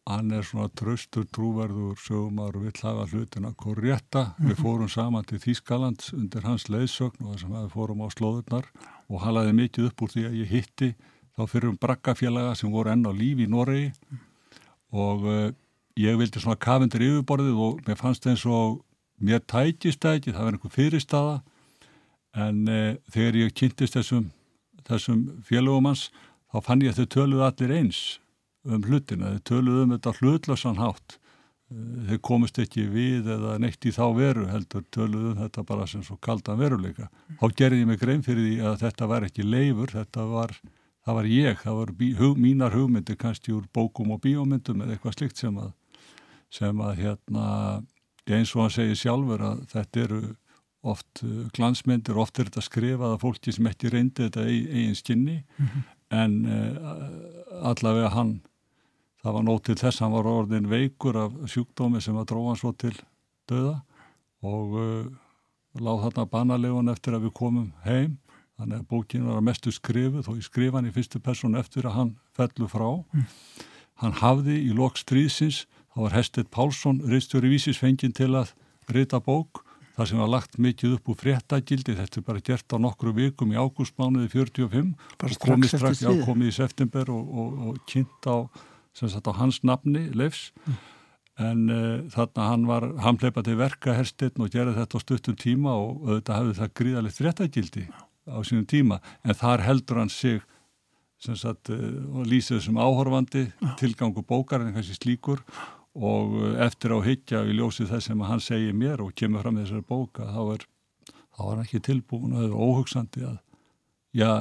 [0.09, 4.23] hann er svona tröstur trúverður sögumar og vill hafa hlutina korrétta.
[4.23, 4.49] Mm -hmm.
[4.49, 4.63] Við mhm.
[4.63, 8.65] fórum saman til Þýskaland undir hans leiðsögn og þessum við fórum á slóðurnar
[9.09, 10.95] og halaði mikið upp úr því að ég hitti
[11.37, 14.17] þá fyrir um braggafélaga sem voru enn á líf í Noregi mm.
[14.91, 15.51] og uh,
[15.97, 18.83] ég vildi svona kafundur yfirborðið og mér fannst eins og
[19.25, 21.37] mér tækist það ekki, það var einhver fyrirstaða.
[22.41, 24.29] En uh, þegar ég kynntist þessum,
[24.87, 26.09] þessum félagum hans
[26.51, 28.01] þá fann ég að þau töluðu allir eins
[28.67, 31.17] um hlutina, þeir töluðu um þetta hlutlösan hátt.
[31.71, 35.87] Eh, þeir komist ekki við eða neitt í þá veru heldur töluðu um þetta bara
[35.89, 37.09] sem svo kaldan veruleika.
[37.39, 40.55] Þá gerði ég mig grein fyrir því að þetta var ekki leifur, þetta var,
[41.05, 44.97] það var ég, það var bí, hug, mínar hugmyndir kannski úr bókum og bíómyndum eða
[44.97, 45.71] eitthvað slikt sem að,
[46.51, 47.47] sem að hérna,
[48.37, 50.21] eins og hann segir sjálfur að þetta eru
[50.81, 54.97] oft eh, glansmyndir, oft er þetta skrifað af fólki sem ekki reyndi þetta í eigin
[54.97, 55.83] skinni mm -hmm.
[56.21, 58.39] en uh, allavega hann
[59.21, 62.71] það var nótt til þess hann var orðin veikur af sjúkdómi sem að dróða svo
[62.73, 62.95] til
[63.49, 63.81] döða
[64.41, 65.05] og uh,
[65.77, 68.17] láð þarna banalegun eftir að við komum heim
[68.57, 71.85] þannig að bókin var að mestu skrifuð og ég skrifa hann í fyrstu person eftir
[71.85, 73.25] að hann fellu frá mm.
[74.03, 78.53] hann hafði í lok stríðsins þá var Hestet Pálsson reistjóri vísisfengin til að
[78.91, 79.63] rita bók
[79.95, 81.95] þar sem var lagt mikið upp úr fréttagildi.
[81.97, 86.51] Þetta er bara gert á nokkru vikum í ágústmánuði 45 bara komið strax, já, komið
[86.51, 88.47] í september og, og, og kynnt á
[88.91, 90.51] á hans nafni, Leifs.
[90.67, 90.79] Mm.
[91.41, 95.71] en uh, þarna hann var hamleipa til verka herstinn og gerði þetta á stuttum tíma
[95.73, 97.85] og auðvitað hafði það gríðalegt réttagildi
[98.29, 98.99] á sínum tíma.
[99.23, 100.43] En þar heldur hann sig
[101.23, 101.79] sem sagt uh,
[102.11, 103.73] og lýsið sem áhorfandi ja.
[103.79, 108.43] tilgangu bókar en kannski slíkur og uh, eftir á higgja við ljósið þess sem hann
[108.43, 110.67] segir mér og kemur fram þessari bóka þá er
[111.31, 113.37] þá var hann ekki tilbúin og það er óhugsandi að
[114.15, 114.31] já,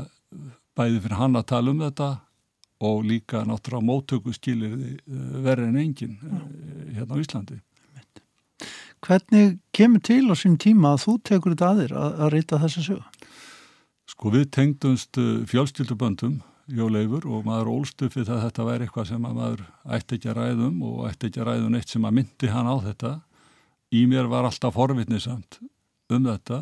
[0.77, 2.11] bæði fyrir hann að tala um þetta
[2.81, 5.01] og líka náttúrulega móttöku skilir eh,
[5.45, 7.61] verið en engin eh, hérna á Íslandi.
[9.01, 12.85] Hvernig kemur til á sín tíma að þú tekur þetta aðir að, að reyta þessa
[12.85, 13.29] sögu?
[14.09, 16.41] Sko við tengdumst eh, fjálstilduböndum
[16.71, 19.65] Jóleifur og maður ólstufi það að þetta væri eitthvað sem maður
[19.97, 22.77] ætti ekki að ræðum og ætti ekki að ræðum eitt sem að myndi hann á
[22.85, 23.13] þetta.
[23.91, 25.59] Í mér var alltaf forvitnisamt
[26.15, 26.61] um þetta.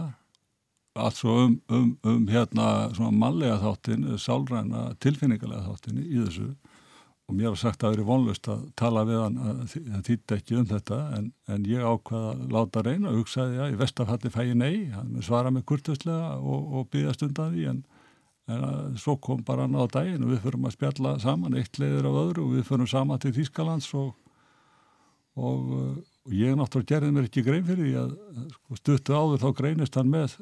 [0.98, 6.48] Allt svo um, um, um hérna svona mallega þáttin, sálræna tilfinningarlega þáttin í þessu.
[7.28, 10.36] Og mér var sagt að það eru vonlust að tala við hann að það þýtti
[10.38, 10.98] ekki um þetta.
[11.18, 14.88] En, en ég ákvaða að láta reyna og hugsaði að í vestafalli fæ ég nei.
[14.94, 17.82] Hann svara mig kurtuslega og, og byggast undan því en,
[18.48, 21.80] en að, svo kom bara hann á daginn og við förum að spjalla saman eitt
[21.80, 24.14] leiður af öðru og við förum saman til Þýskalands og,
[25.36, 25.72] og,
[26.24, 28.14] og ég náttúrulega gerði mér ekki grein fyrir því að
[28.56, 30.38] sko, stuttu áður þá greinist hann með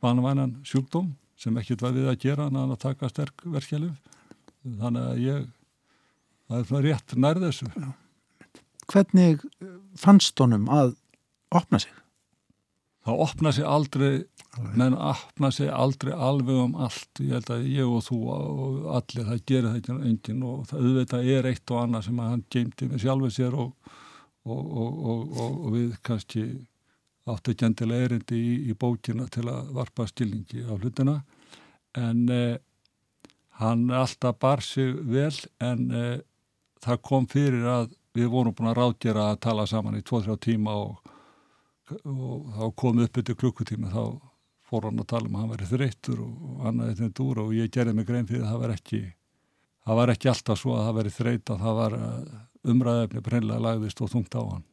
[0.00, 3.96] banvænan sjúkdóm sem ekkert var við að gera en að taka sterk verkjalið
[4.80, 5.48] þannig að ég
[6.50, 7.70] það er svona rétt nærð þessu.
[8.90, 9.44] Hvernig
[10.00, 10.96] fannst honum að
[11.54, 11.92] opna sig?
[13.06, 14.12] Það opna sig aldrei
[14.58, 17.20] menn opna sig aldrei alveg um allt.
[17.22, 21.28] Ég held að ég og þú og allir það gerir þetta enginn og það auðvitað
[21.34, 23.92] er eitt og annað sem hann geymdi með sjálfið sér og,
[24.50, 26.46] og, og, og við kannski
[27.30, 31.20] áttu ekki endilega erindi í, í bókina til að varpa stilningi á hlutina.
[31.98, 32.58] En eh,
[33.60, 36.18] hann alltaf bar sig vel en eh,
[36.82, 40.74] það kom fyrir að við vorum búin að ráðgjera að tala saman í 2-3 tíma
[40.74, 40.98] og
[41.90, 44.29] þá kom upp yfir klukkutíma þá
[44.70, 47.72] fór hann að tala um að hann væri þreyttur og annaði þetta úr og ég
[47.74, 49.00] gerði mig grein fyrir að það var ekki
[49.90, 52.34] það var ekki alltaf svo að það væri þreyt að það var eh,
[52.70, 54.66] umræðefni brennlega lagðist og þungt á hann.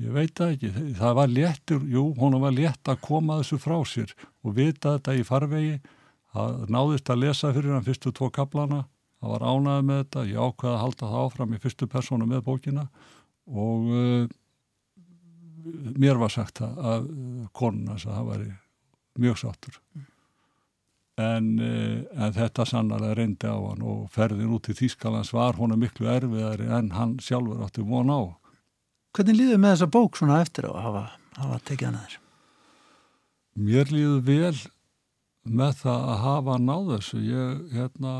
[0.00, 3.76] Ég veit það ekki, það var léttur, jú, hún var létt að koma þessu frá
[3.84, 5.74] sér og vita þetta í farvegi,
[6.32, 8.86] það náðist að lesa fyrir hann fyrstu tvo kaplana,
[9.20, 12.42] það var ánaði með þetta, ég ákveði að halda það áfram í fyrstu persónu með
[12.48, 12.86] bókina
[13.50, 14.24] og uh,
[16.00, 17.12] mér var sagt að, að
[17.52, 18.50] konuna þess að það væri
[19.18, 19.78] mjög sáttur.
[21.20, 25.76] En, uh, en þetta sannarlega reyndi á hann og ferðin út í Þýskalands var hona
[25.76, 28.20] miklu erfiðari en hann sjálfur átti von á.
[29.16, 31.04] Hvernig líður með þessa bók svona eftir að hafa,
[31.36, 32.20] hafa tekið hana þér?
[33.60, 34.60] Mér líður vel
[35.50, 37.22] með það að hafa náð þessu.
[37.26, 38.14] Ég, hérna,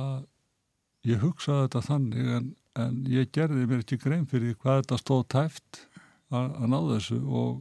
[1.06, 2.48] ég hugsaði þetta þannig en,
[2.82, 5.84] en ég gerði mér ekki grein fyrir hvað þetta stóð tæft
[6.30, 7.60] að, að náð þessu og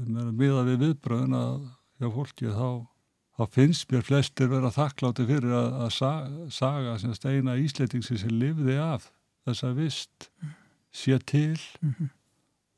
[0.00, 1.68] miða við viðbröðin að
[2.00, 2.86] hjá fólki þá,
[3.36, 8.78] þá finnst mér flestir vera þakkláti fyrir að, að saga, sem steina ísleitingsi sem lifði
[8.80, 9.10] af
[9.48, 10.30] þessa vist.
[10.90, 12.08] Sé til mm -hmm.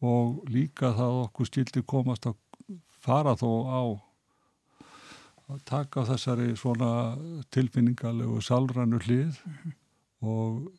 [0.05, 2.37] og líka það okkur stildi komast að
[3.01, 3.83] fara þó á
[5.53, 6.91] að taka þessari svona
[7.51, 9.73] tilfinningalegu salrannu hlið mm -hmm.
[10.21, 10.73] og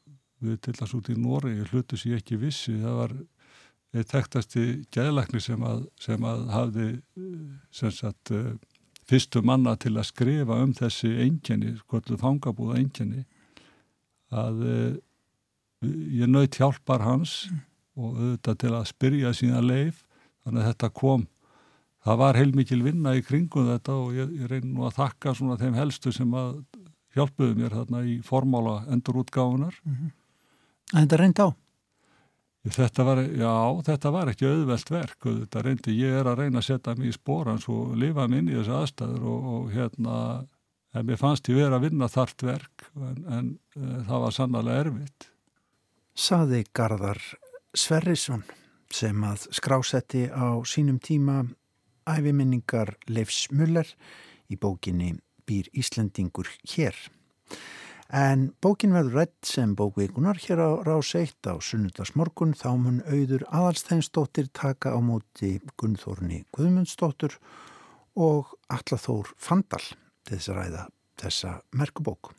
[0.44, 3.14] við til þess út í Nóri hlutu ég ekki vissi það var
[3.94, 4.64] þekktasti
[4.94, 6.88] gæðlækni sem að, sem að hafði
[7.72, 8.32] sem sagt
[9.06, 13.26] fyrstu manna til að skrifa um þessi enginni, skolluð fangabúða enginni
[14.34, 14.64] að
[15.84, 17.62] ég naut hjálpar hans mm.
[18.00, 20.02] og auðvitað til að spyrja sína leif
[20.44, 21.28] þannig að þetta kom
[22.04, 25.60] það var heilmikil vinna í kringum þetta og ég, ég reyni nú að þakka svona
[25.62, 26.58] þeim helstu sem að
[27.14, 30.12] hjálpuðu mér þarna í formála endurútgáfunar mm -hmm.
[30.94, 31.50] Þetta reyndi á?
[32.64, 33.54] Þetta var, já,
[33.84, 37.16] þetta var ekki auðvelt verk þetta reyndi, ég er að reyna að setja mér í
[37.16, 40.16] spórans og lifa minn í þessu aðstæður og, og hérna
[40.94, 44.80] en mér fannst ég verið að vinna þart verk en, en e, það var sannlega
[44.86, 45.28] erfitt
[46.14, 47.20] saði Garðar
[47.74, 48.44] Sverrisson
[48.94, 51.42] sem að skrásetti á sínum tíma
[52.06, 53.90] æfiminningar Leifs Muller
[54.52, 56.96] í bókinni Býr Íslandingur hér.
[58.12, 63.46] En bókin verður rætt sem bókveikunar hér á rás 1 á sunnudagsmorgun þá mun auður
[63.48, 67.40] aðalstænsdóttir taka á móti Gunnþórni Guðmundsdóttur
[68.16, 69.84] og Allathór Fandal
[70.28, 70.88] til þess að ræða
[71.24, 72.34] þessa merkubóku.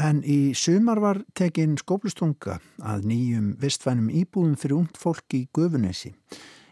[0.00, 6.14] En í sumar var tekin skóplustunga að nýjum vistvænum íbúðum fyrir ungt fólk í Gufunesi.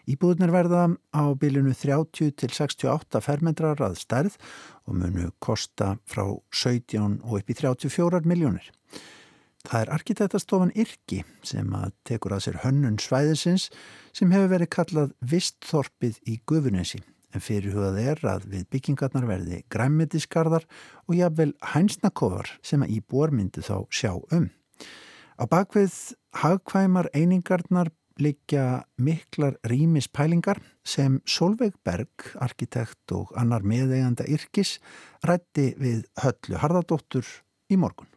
[0.09, 0.83] Íbúðunar verða
[1.13, 4.39] á bylunu 30 til 68 fermetrar að stærð
[4.89, 8.71] og munu kosta frá 17 og upp í 34 miljónir.
[9.69, 13.69] Það er arkitektastofan Irki sem að tekur að sér hönnun svæðisins
[14.17, 17.03] sem hefur verið kallað Vistþorpið í Gufunesi
[17.35, 20.65] en fyrirhugað er að við byggingarnar verði græmitiskarðar
[21.05, 24.49] og jáfnvel hænsnakofar sem að íbúar myndi þá sjá um.
[25.39, 25.95] Á bakvið
[26.41, 34.79] hagkvæmar einingarnar liggja miklar rýmispælingar sem Solveig Berg, arkitekt og annar meðeganda yrkis,
[35.25, 37.27] rætti við höllu Harðardóttur
[37.71, 38.09] í morgun.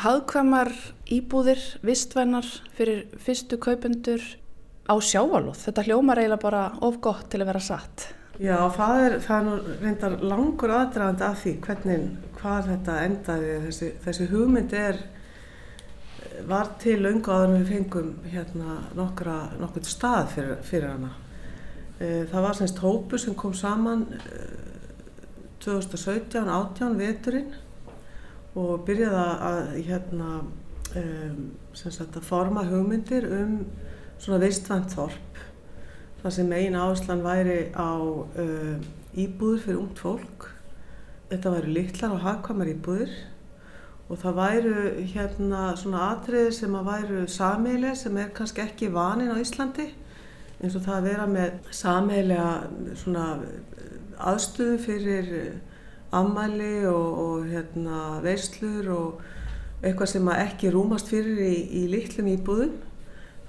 [0.00, 0.70] Hagkvæmar
[1.10, 2.46] íbúðir, vistvennar
[2.76, 4.22] fyrir fyrstu kaupendur
[4.86, 5.58] á sjávalúð.
[5.66, 8.06] Þetta hljómar eiginlega bara of gott til að vera satt.
[8.40, 12.04] Já, það er, það er nú reyndar langur aðdragandi af því hvernig,
[12.38, 13.56] hvað þetta endaði.
[13.66, 15.00] Þessi, þessi hugmynd er,
[16.48, 21.12] var til öngu áður við fengum hérna nokkra, nokkur stað fyrir, fyrir hana.
[21.98, 24.06] E, það var semst hópu sem kom saman
[25.64, 27.50] 2017-18 veturinn
[28.58, 30.30] og byrjaði að, hérna,
[30.98, 31.42] um,
[31.76, 33.58] sagt, að forma hugmyndir um
[34.20, 35.42] svona vistvænt þorp
[36.22, 37.92] þar sem einn áherslan væri á
[39.16, 40.48] íbúður fyrir ungt fólk
[41.30, 43.14] þetta væri litlar og hagkvamar íbúður
[44.10, 49.30] og það væru hérna svona atriðir sem að væru sameileg sem er kannski ekki vanin
[49.30, 49.86] á Íslandi
[50.60, 52.50] eins og það að vera með sameilega
[53.00, 53.26] svona
[54.30, 55.30] aðstöðu fyrir
[56.12, 59.26] ammæli og, og hérna veislur og
[59.80, 62.78] eitthvað sem ekki rúmast fyrir í, í litlum íbúðum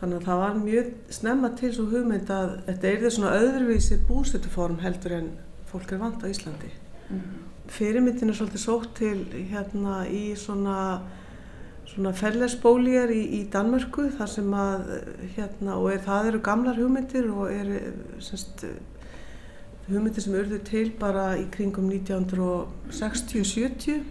[0.01, 3.97] Þannig að það var mjög snemma til svo hugmynd að þetta er því svona öðruvísi
[4.07, 5.27] búsituform heldur en
[5.69, 6.71] fólk er vant á Íslandi.
[7.11, 7.50] Mm -hmm.
[7.71, 9.19] Fyrirmyndin er svolítið sótt til
[9.51, 10.77] hérna í svona,
[11.87, 14.79] svona fellesbólíjar í, í Danmörku þar sem að
[15.37, 17.77] hérna og er, það eru gamlar hugmyndir og eru
[18.23, 18.57] semst
[19.87, 24.03] hugmyndir sem urðu til bara í kringum 1960-70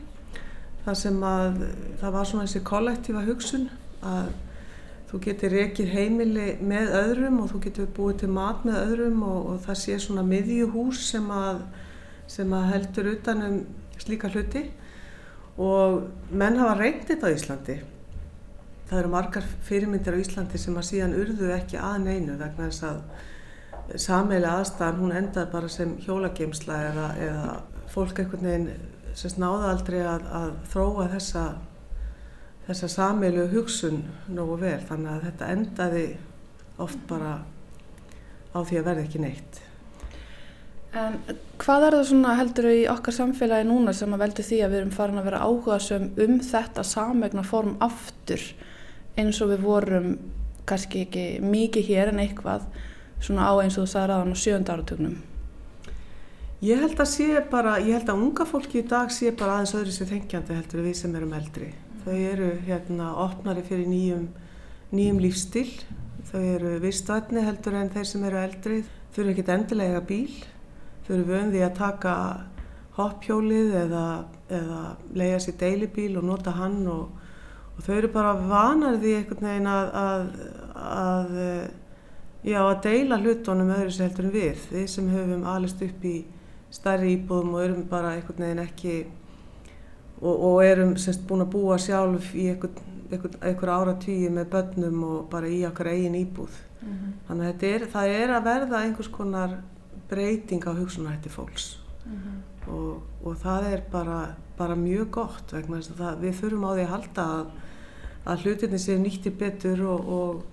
[0.84, 1.52] þar sem að
[2.00, 3.64] það var svona þessi kollektífa hugsun
[4.00, 4.26] að
[5.11, 9.38] þú getur rekið heimili með öðrum og þú getur búið til mat með öðrum og,
[9.50, 11.64] og það sé svona miðjuhús sem að,
[12.31, 13.62] sem heldur utanum
[14.01, 14.68] slíka hluti
[15.61, 17.76] og menn hafa reyndið þetta á Íslandi.
[18.91, 22.87] Það eru margar fyrirmyndir á Íslandi sem að síðan urðu ekki að neinu vegna þess
[22.89, 27.55] að sammeili aðstæðan hún endaði bara sem hjólageimsla eða, eða
[27.91, 28.68] fólk einhvern veginn
[29.18, 31.45] sem snáða aldrei að, að þróa þessa,
[32.68, 36.05] þessa sameilu hugsun nógu vel þannig að þetta endaði
[36.81, 37.41] oft bara
[38.55, 39.61] á því að verði ekki neitt.
[40.91, 41.20] En
[41.61, 44.80] hvað er það svona heldur í okkar samfélagi núna sem að veldi því að við
[44.80, 48.43] erum farin að vera áhugaðsum um þetta samegna form aftur
[49.20, 50.09] eins og við vorum
[50.66, 52.66] kannski ekki mikið hér en eitthvað
[53.22, 55.16] svona á eins og þú sagði aðan á sjönda áratögnum?
[56.61, 59.76] Ég held að sé bara, ég held að unga fólki í dag sé bara aðeins
[59.78, 61.70] öðru sér þengjandi heldur við sem erum eldri.
[62.03, 64.26] Þau eru hérna opnari fyrir nýjum,
[64.91, 65.68] nýjum lífstil,
[66.32, 68.82] þau eru vistvætni heldur en þeir sem eru eldri.
[69.14, 70.34] Þau eru ekkit endilega bíl
[71.11, 72.14] þau eru vöndi að taka
[72.94, 74.06] hoppjólið eða,
[74.46, 74.80] eða
[75.18, 77.08] leiða sér deilibíl og nota hann og,
[77.74, 80.28] og þau eru bara vanar því einhvern veginn að, að,
[80.90, 81.32] að,
[82.46, 84.68] já, að deila hlutunum öðru sér heldur en við.
[84.70, 86.14] Við sem höfum alist upp í
[86.70, 88.94] stærri íbúðum og erum bara einhvern veginn ekki
[90.20, 92.78] og, og erum semst búin að búa sjálf í einhvern,
[93.42, 96.54] einhver ára tíu með börnum og bara í okkar eigin íbúð.
[96.80, 97.12] Mm -hmm.
[97.26, 99.58] Þannig að er, það er að verða einhvers konar
[100.11, 102.70] breyting á hugsunarhætti fólks mm -hmm.
[102.70, 106.72] og, og það er bara, bara mjög gott vegna þess að það, við þurfum á
[106.74, 107.46] því að halda að,
[108.24, 110.44] að hlutinni séu nýtti betur og, og,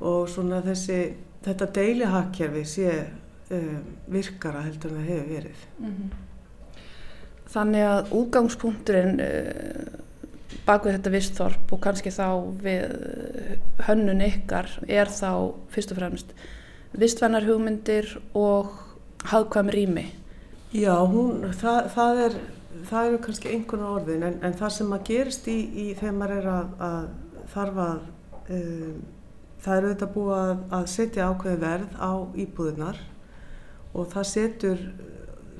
[0.00, 3.06] og svona þessi, þetta deilihagkerfi sé
[3.50, 5.66] um, virkara heldur en það hefur verið.
[5.78, 6.10] Mm -hmm.
[7.50, 10.00] Þannig að útgangspunkturinn uh,
[10.66, 12.28] bak við þetta vistþorp og kannski þá
[12.62, 12.82] við
[13.86, 16.34] hönnun ykkar er þá fyrst og fremst
[16.96, 18.72] vistvennar hugmyndir og
[19.30, 20.06] hafðkvæm rými.
[20.74, 22.36] Já, hún, það, það, er,
[22.88, 26.36] það eru kannski einhvern orðin en, en það sem að gerist í, í þegar maður
[26.36, 27.08] er að, að
[27.54, 27.86] þarfa
[28.56, 29.00] um,
[29.60, 32.12] það eru þetta búið að, að setja ákveði verð á
[32.44, 33.00] íbúðunar
[33.90, 34.84] og það setur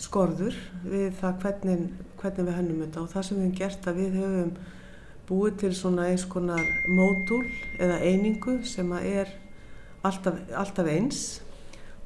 [0.00, 0.56] skorður
[0.86, 1.86] við það hvernig,
[2.20, 4.52] hvernig við hennum þetta og það sem við hefum gert að við hefum
[5.30, 7.44] búið til svona eins konar módul
[7.78, 9.34] eða einingu sem að er
[10.06, 11.22] alltaf, alltaf eins.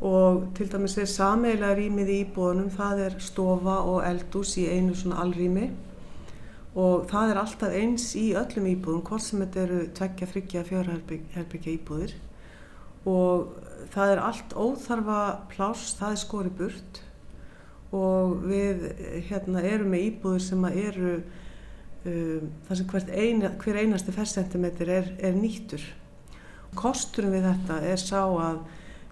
[0.04, 4.96] Og til dæmis er sameiginlega rýmið í íbúðunum, það er stofa og eldús í einu
[4.98, 5.70] svona allrými
[6.74, 11.74] og það er alltaf eins í öllum íbúðum, hvort sem þetta eru tveggja, þryggja, fjárherbyggja
[11.76, 12.14] íbúðir.
[13.06, 13.52] Og
[13.94, 15.20] það er allt óþarfa
[15.52, 17.00] pláss, það er skori burt.
[17.94, 18.88] Og við
[19.28, 25.38] hérna erum með íbúður sem eru um, þar sem eina, hver einasti fersentimeter er, er
[25.38, 25.84] nýttur
[26.78, 28.62] Kosturum við þetta er sá að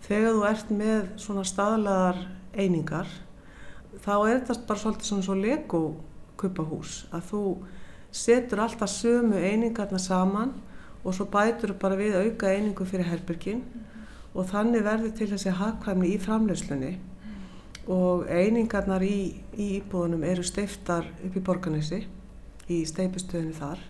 [0.07, 2.19] þegar þú ert með svona staðlegar
[2.57, 3.13] einingar
[4.03, 5.83] þá er þetta bara svolítið svona svo lego
[6.41, 7.45] kuppahús að þú
[8.13, 10.53] setur alltaf sömu einingarna saman
[11.03, 13.63] og svo bætur bara við auka einingu fyrir herbyrgin
[14.33, 16.93] og þannig verður til þessi hagkvæmni í framleyslunni
[17.91, 22.05] og einingarnar í, í íbúðunum eru steiftar upp í borganessi
[22.71, 23.81] í steipustöðinu þar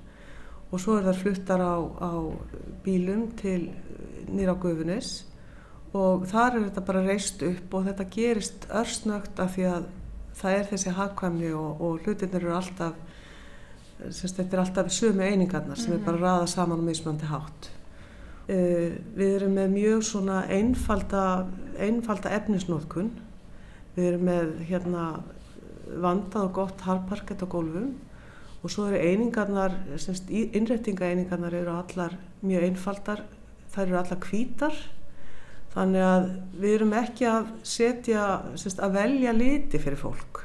[0.73, 2.13] og svo er það fluttar á, á
[2.85, 3.71] bílum til
[4.33, 5.11] nýra á Guðunis
[5.93, 9.91] og þar er þetta bara reist upp og þetta gerist örsnögt af því að
[10.39, 12.97] það er þessi hagkvæmni og, og hlutinir eru alltaf
[14.09, 16.01] semst, þetta er alltaf sömu einingarnar sem mm -hmm.
[16.01, 16.25] er bara mhm.
[16.25, 17.71] raða saman og mismandi hátt
[18.49, 21.47] uh, við erum með mjög svona einfalda
[21.79, 23.11] einfalda efnisnótkun
[23.97, 25.23] við erum með hérna
[26.01, 27.95] vandað og gott harparkett á gólfum
[28.63, 29.75] og svo eru einingarnar,
[30.31, 33.25] innrættingaeiningarnar eru allar mjög einfaldar,
[33.75, 34.77] þær eru allar kvítar
[35.73, 36.27] þannig að
[36.61, 38.25] við erum ekki að setja,
[38.61, 40.43] semst, að velja liti fyrir fólk.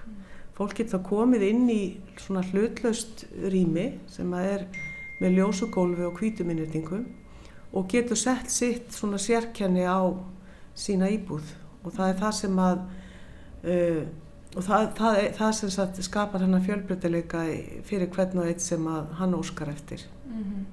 [0.58, 1.82] Fólk getur þá komið inn í
[2.18, 4.64] svona hlutlaust rými sem að er
[5.22, 7.04] með ljósugólfi og kvítuminnirtingum
[7.78, 10.02] og getur sett sitt svona sérkenni á
[10.78, 11.46] sína íbúð.
[11.84, 12.80] Og það er það sem að
[13.68, 14.02] uh,
[14.58, 17.44] og það, það, það sem sagt, skapar hennar fjölbreytileika
[17.86, 18.88] fyrir hvern og eitt sem
[19.20, 20.66] hann óskar eftir mm -hmm.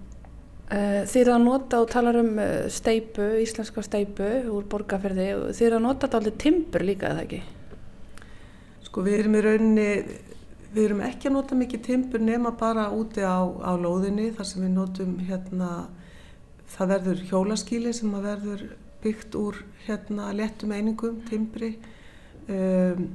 [0.75, 5.77] Þið eru að nota og talar um eh, steipu, íslenska steipu úr borgarferði þið eru
[5.77, 7.43] að nota þetta alveg timbur líka, eða ekki?
[8.83, 10.05] Sko við erum í rauninni
[10.75, 14.63] við erum ekki að nota mikið timpur nema bara úti á, á lóðinni þar sem
[14.63, 15.69] við notum hérna,
[16.67, 18.65] það verður hjólaskíli sem að verður
[19.05, 21.77] byggt úr hérna léttum einingum, timpri.
[22.49, 23.09] Um,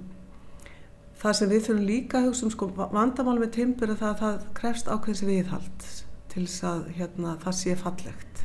[1.19, 4.21] það sem við þurfum líka að hugsa um sko vandamál með timpur er það að
[4.21, 5.87] það krefst ákveðs viðhald
[6.29, 8.43] til þess að hérna, það sé fallegt.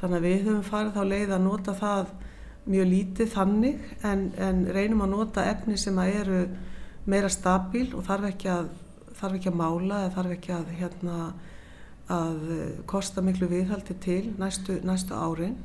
[0.00, 2.12] Þannig að við höfum farið þá leið að nota það
[2.70, 6.40] mjög lítið þannig en, en reynum að nota efni sem eru
[7.10, 8.72] meira stabíl og þarf ekki að,
[9.20, 11.18] þarf ekki að mála eða þarf ekki að, hérna,
[12.10, 12.40] að
[12.90, 15.58] kosta miklu viðhaldi til næstu, næstu árin.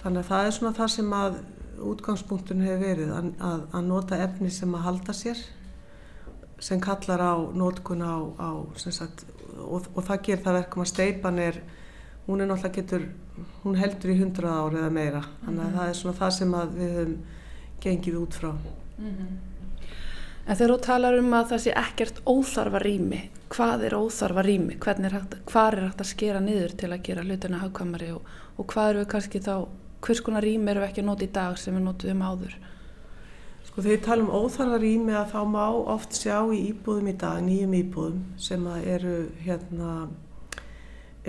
[0.00, 1.38] Þannig að það er svona það sem að
[1.86, 3.30] útgangspunktun hefur verið að,
[3.76, 5.42] að nota efni sem að halda sér
[6.58, 9.26] sem kallar á nótkun á, á sagt,
[9.60, 11.60] og, og það ger það verkum að steipan er
[12.26, 13.08] hún er náttúrulega getur
[13.64, 15.76] hún heldur í hundrað ári eða meira þannig að mm -hmm.
[15.76, 17.18] það er svona það sem við höfum
[17.80, 19.36] gengið út frá mm -hmm.
[20.46, 24.76] En þegar þú talar um að það sé ekkert óþarfa rými, hvað er óþarfa rými?
[24.78, 28.22] Hvernig er hægt, hvað er hægt að skera niður til að gera hlutina hagkvæmari og,
[28.56, 29.66] og hvað eru við kannski þá,
[30.00, 32.54] hvers konar rými eru við ekki að nota í dag sem við notuðum áður?
[33.66, 35.64] Sko þegar ég tala um óþarfa rými að þá má
[35.94, 39.94] oft sjá í íbúðum í dag, nýjum íbúðum sem eru hérna,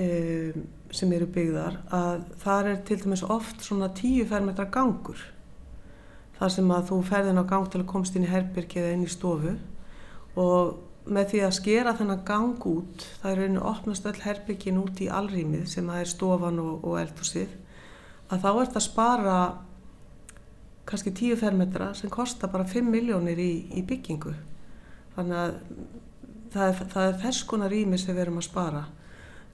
[0.03, 5.25] um, sem eru byggðar, að það er til dæmis oft svona tíu fermetra gangur
[6.37, 9.07] þar sem að þú ferðin á gang til að komst inn í herbyrgi eða inn
[9.07, 9.55] í stofu
[10.37, 10.75] og
[11.07, 15.07] með því að skera þennan gang út, það er rauninni opnast öll herbyrgin út í
[15.09, 17.53] allrýmið sem að er stofan og, og eldhúsið,
[18.27, 19.37] að þá ert að spara
[20.87, 24.33] kannski 10 fermetra sem kostar bara 5 miljónir í, í byggingu.
[25.17, 25.57] Þannig að
[26.53, 28.83] það er, það er þess konar rými sem við erum að spara.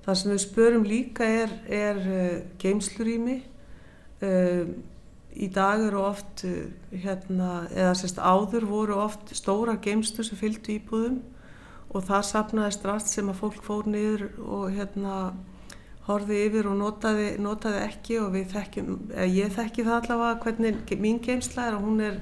[0.03, 3.37] Það sem við spörum líka er, er uh, geimslurými,
[4.27, 4.73] uh,
[5.33, 6.67] í dag eru oft eh,
[7.03, 11.21] hérna, eða sérst áður voru oft stóra geimstur sem fylgdu íbúðum
[11.93, 15.15] og það sapnaðist rast sem að fólk fór niður og hérna
[16.07, 20.95] horfið yfir og notaði, notaði ekki og við þekkjum, eða ég þekki það allavega hvernig
[20.99, 22.19] mín geimsla er og hún er,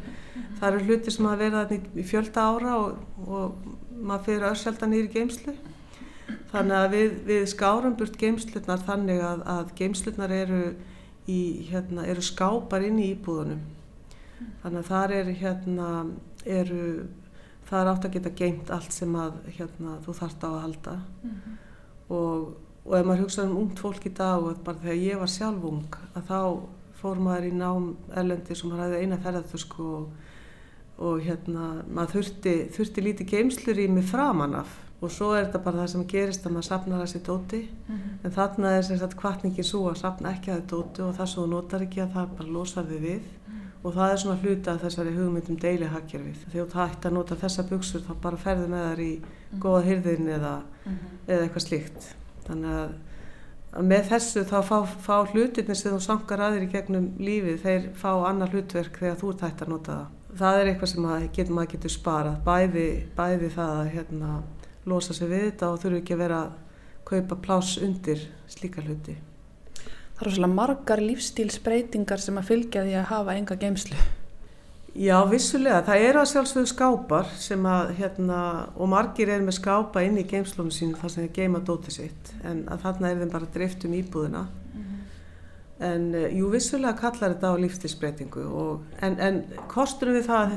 [0.60, 3.66] það eru hluti sem að verða í fjölda ára og, og
[4.02, 5.56] maður fyrir össelda nýri geimslu
[6.52, 10.62] þannig að við, við skárum burt geimslutnar þannig að, að geimslutnar eru
[11.30, 13.62] í, hérna, eru skápar inn í íbúðunum.
[14.64, 15.90] Þannig að þar er, hérna,
[16.60, 16.86] eru,
[17.70, 20.96] það er átt að geta geimt allt sem að, hérna, þú þart á að halda.
[21.24, 21.58] -hmm.
[22.18, 22.52] og,
[22.86, 25.66] og ef maður hugsaður um ungt fólk í dag, og bara þegar ég var sjálf
[25.72, 26.42] ung, að þá
[27.02, 30.32] fór maður í nám erlendi sem maður hafði eina ferðarþusku og,
[31.02, 35.62] og hérna, maður þurfti, þurfti lítið geimslur í mig framan af og svo er þetta
[35.66, 38.18] bara það sem gerist að maður sapnar þessi dóti mm -hmm.
[38.24, 41.32] en þarna er sem sagt kvartningin svo að sapna ekki að þessi dóti og það
[41.34, 43.84] svo notar ekki að það bara losa við við mm -hmm.
[43.84, 47.64] og það er svona hluta af þessari hugmyndum deilihaggjörfið þegar þú hægt að nota þessa
[47.70, 49.60] buksur þá bara ferðu með þar í mm -hmm.
[49.60, 50.62] góða hyrðin eða,
[51.28, 52.16] eða eitthvað slíkt
[52.48, 52.96] þannig að,
[53.72, 54.78] að með þessu þá fá,
[55.08, 59.46] fá hlutinni sem þú sankar aðri gegnum lífið þeir fá annar hlutverk þegar þú ert
[59.48, 62.88] hægt að nota það það er eitthvað sem að get, maður getur sparað bæði,
[63.18, 64.32] bæði það að hérna
[64.88, 66.54] losa sig við þetta og þurfu ekki að vera að
[67.12, 69.18] kaupa plás undir slíka hluti.
[70.16, 74.00] Það eru svolítið margar lífstílsbreytingar sem að fylgja því að hafa enga geimslu.
[74.92, 75.80] Já, vissulega.
[75.88, 78.40] Það eru að sjálfsögðu skápar sem að, hérna,
[78.76, 82.32] og margir er með skápa inn í geimslunum sín þar sem þeir geima dótið sitt,
[82.44, 84.42] en að þarna er þeim bara drift um íbúðina.
[84.50, 85.00] Mm -hmm.
[85.92, 90.52] En eh, jú, vissulega kallar þetta á lífstílsbreytingu, og, en, en kostur við það að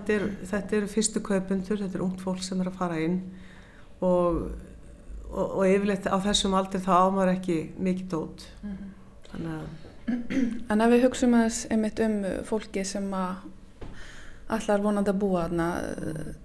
[0.50, 3.22] þetta eru er fyrstu kaupundur, þetta er ungt fólk sem er að fara inn,
[4.00, 4.50] og,
[5.30, 8.90] og, og yfirleitt á þessum aldrei þá ámar ekki mikið dót mm -hmm.
[9.30, 9.66] þannig að
[10.68, 13.36] En ef við hugsaum aðeins einmitt um fólki sem að
[14.52, 15.66] allar vonandi að búa þarna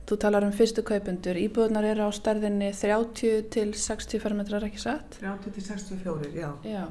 [0.08, 5.20] þú talar um fyrstu kaupundur íbúðunar eru á stærðinni 30 til 60 fermetrar ekki satt?
[5.20, 6.86] 30 til 64, já, já.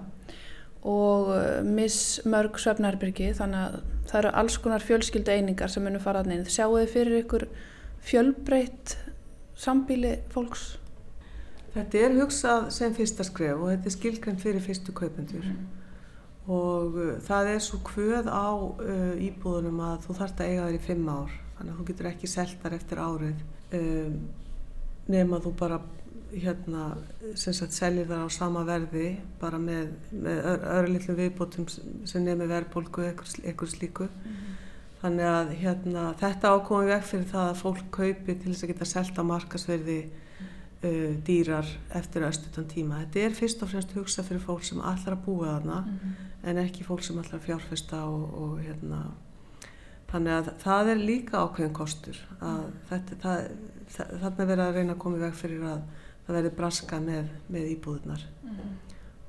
[0.85, 3.79] og uh, mismörg svefnarbyrgi þannig að
[4.11, 7.49] það eru alls konar fjölskyldu einingar sem munum fara að neina sjáu þið fyrir ykkur
[8.09, 8.99] fjölbreytt
[9.59, 10.75] sambíli fólks?
[11.73, 15.67] Þetta er hugsað sem fyrsta skref og þetta er skilgrænt fyrir fyrstu kaupendur mm.
[16.49, 20.79] Og uh, það er svo hvöð á uh, íbúðunum að þú þarfst að eiga þær
[20.79, 23.47] í fimm ár þannig að þú getur ekki seltar eftir árið
[23.79, 24.19] um,
[25.09, 25.81] nema þú bara
[26.29, 26.91] hérna
[27.41, 32.51] sem sagt seljir þar á sama verði bara með, með öðru litlum viðbótum sem nefnir
[32.51, 34.49] verðbólku eitthvað slíku mm.
[34.99, 38.89] Þannig að hérna, þetta ákomið vekk fyrir það að fólk kaupi til þess að geta
[38.91, 39.99] selta markasverði
[40.85, 43.03] uh, dýrar eftir östutan tíma.
[43.05, 46.29] Þetta er fyrst og fremst hugsa fyrir fólk sem allar að búa þarna mm -hmm.
[46.51, 49.07] en ekki fólk sem allar fjárfesta og, og hérna,
[50.09, 53.49] Þannig að það er líka ákveðin kostur að þetta, það,
[53.89, 55.83] það, þarna verður að reyna að koma í veg fyrir að
[56.27, 58.79] það verður braska með, með íbúðunar mm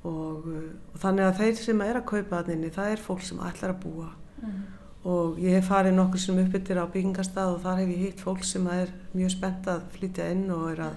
[0.07, 0.47] og,
[0.93, 3.81] og þannig að þeir sem er að kaupa þannig, það er fólk sem ætlar að
[3.83, 4.63] búa mm -hmm.
[5.11, 8.43] og ég hef farið nokkur sem uppbyttir á byggingastað og þar hef ég hitt fólk
[8.43, 10.93] sem er mjög spennt að flytja inn og er að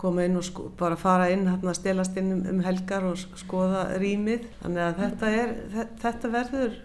[0.00, 3.84] koma inn og sko, bara fara inn, hérna stelast inn um, um helgar og skoða
[4.00, 4.48] rýmið.
[4.62, 5.54] Þannig að þetta, er,
[6.00, 6.80] þetta, verður,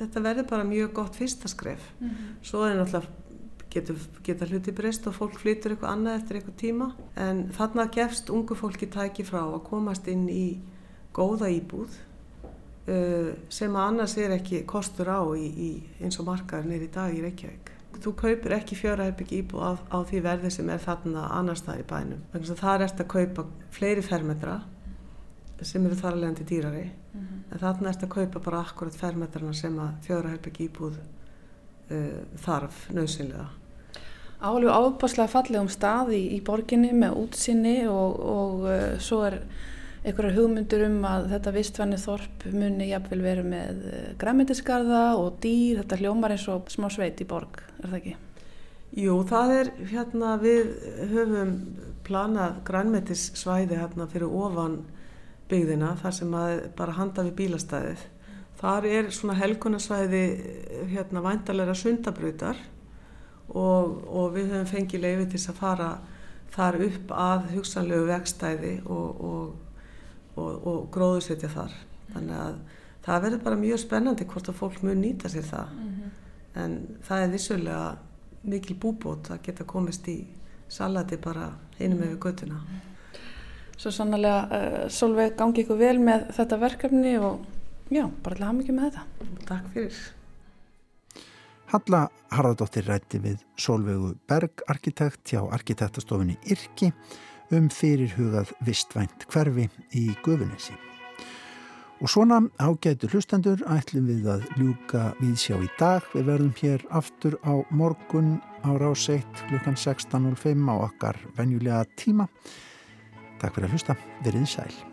[0.00, 1.86] þetta verður bara mjög gott fyrsta skref.
[2.00, 2.36] Mm -hmm.
[2.50, 3.18] Svo er náttúrulega
[3.70, 3.96] getur
[4.26, 6.92] geta hluti breyst og fólk flytur eitthvað annað eftir eitthvað tíma.
[7.16, 10.58] En þarna gefst ungu fólki tæki frá að komast inn í
[11.14, 11.90] góða íbúð
[12.88, 15.70] uh, sem annars er ekki kostur á í, í,
[16.02, 20.20] eins og markaður neyri dag í Reykjavík þú kaupir ekki fjöraherbygg íbúð á, á því
[20.24, 22.22] verði sem er þarna annars það í bænum.
[22.32, 23.46] Þannig að það er eftir að kaupa
[23.76, 24.56] fleiri fermetra
[25.68, 27.40] sem eru þar alveg til dýrari mm -hmm.
[27.52, 30.94] en þarna er eftir að kaupa bara akkurat fermetrana sem að fjöraherbygg íbúð
[31.90, 33.48] uh, þarf nöðsynlega.
[34.40, 39.42] Álegu ábáslega fallegum staði í borginni með útsinni og, og uh, svo er
[40.00, 45.82] einhverjar hugmyndur um að þetta vistvanni þorp muni jafnvel verið með eh, græmitisgarða og dýr,
[45.82, 48.14] þetta hljómar eins og smá sveit í borg, er það ekki?
[48.98, 50.72] Jú, það er hérna við
[51.12, 51.52] höfum
[52.06, 54.80] planað grænmetissvæði hérna fyrir ofan
[55.50, 56.34] byggðina þar sem
[56.78, 58.02] bara handa við bílastæðið.
[58.60, 60.24] Þar er svona helgunarsvæði
[60.90, 62.58] hérna væntalega sundabrautar
[63.54, 65.90] og, og við höfum fengið leiði til að fara
[66.50, 69.69] þar upp að hugsanlegu vegstæði og, og
[70.40, 71.74] og, og gróðursetja þar.
[72.14, 72.60] Þannig að
[73.06, 75.74] það verður bara mjög spennandi hvort að fólk mun nýta sér það.
[75.74, 76.10] Mm -hmm.
[76.62, 76.78] en
[77.08, 77.96] það er vissulega
[78.42, 80.26] mikil búbót að geta komist í
[80.68, 82.06] salati bara einum mm -hmm.
[82.06, 82.60] yfir göttuna
[83.80, 87.46] Svo sannlega uh, Solveig gangi ykkur vel með þetta verkefni og
[87.88, 89.02] já, bara til að hafa mikið með þetta.
[89.48, 90.00] Takk fyrir.
[91.70, 96.92] Halla Harðardóttir rætti við Solveigu Berg arkitekt hjá arkitektstofinni Irki
[97.56, 100.76] um fyrirhugað vistvænt hverfi í Guðunessi.
[102.00, 106.06] Og svona ágætu hlustendur ætlum við að ljúka við sjá í dag.
[106.14, 112.30] Við verðum hér aftur á morgun á ráseitt klukkan 16.05 á okkar venjulega tíma.
[113.40, 113.98] Takk fyrir að hlusta.
[114.24, 114.89] Verðið sæl.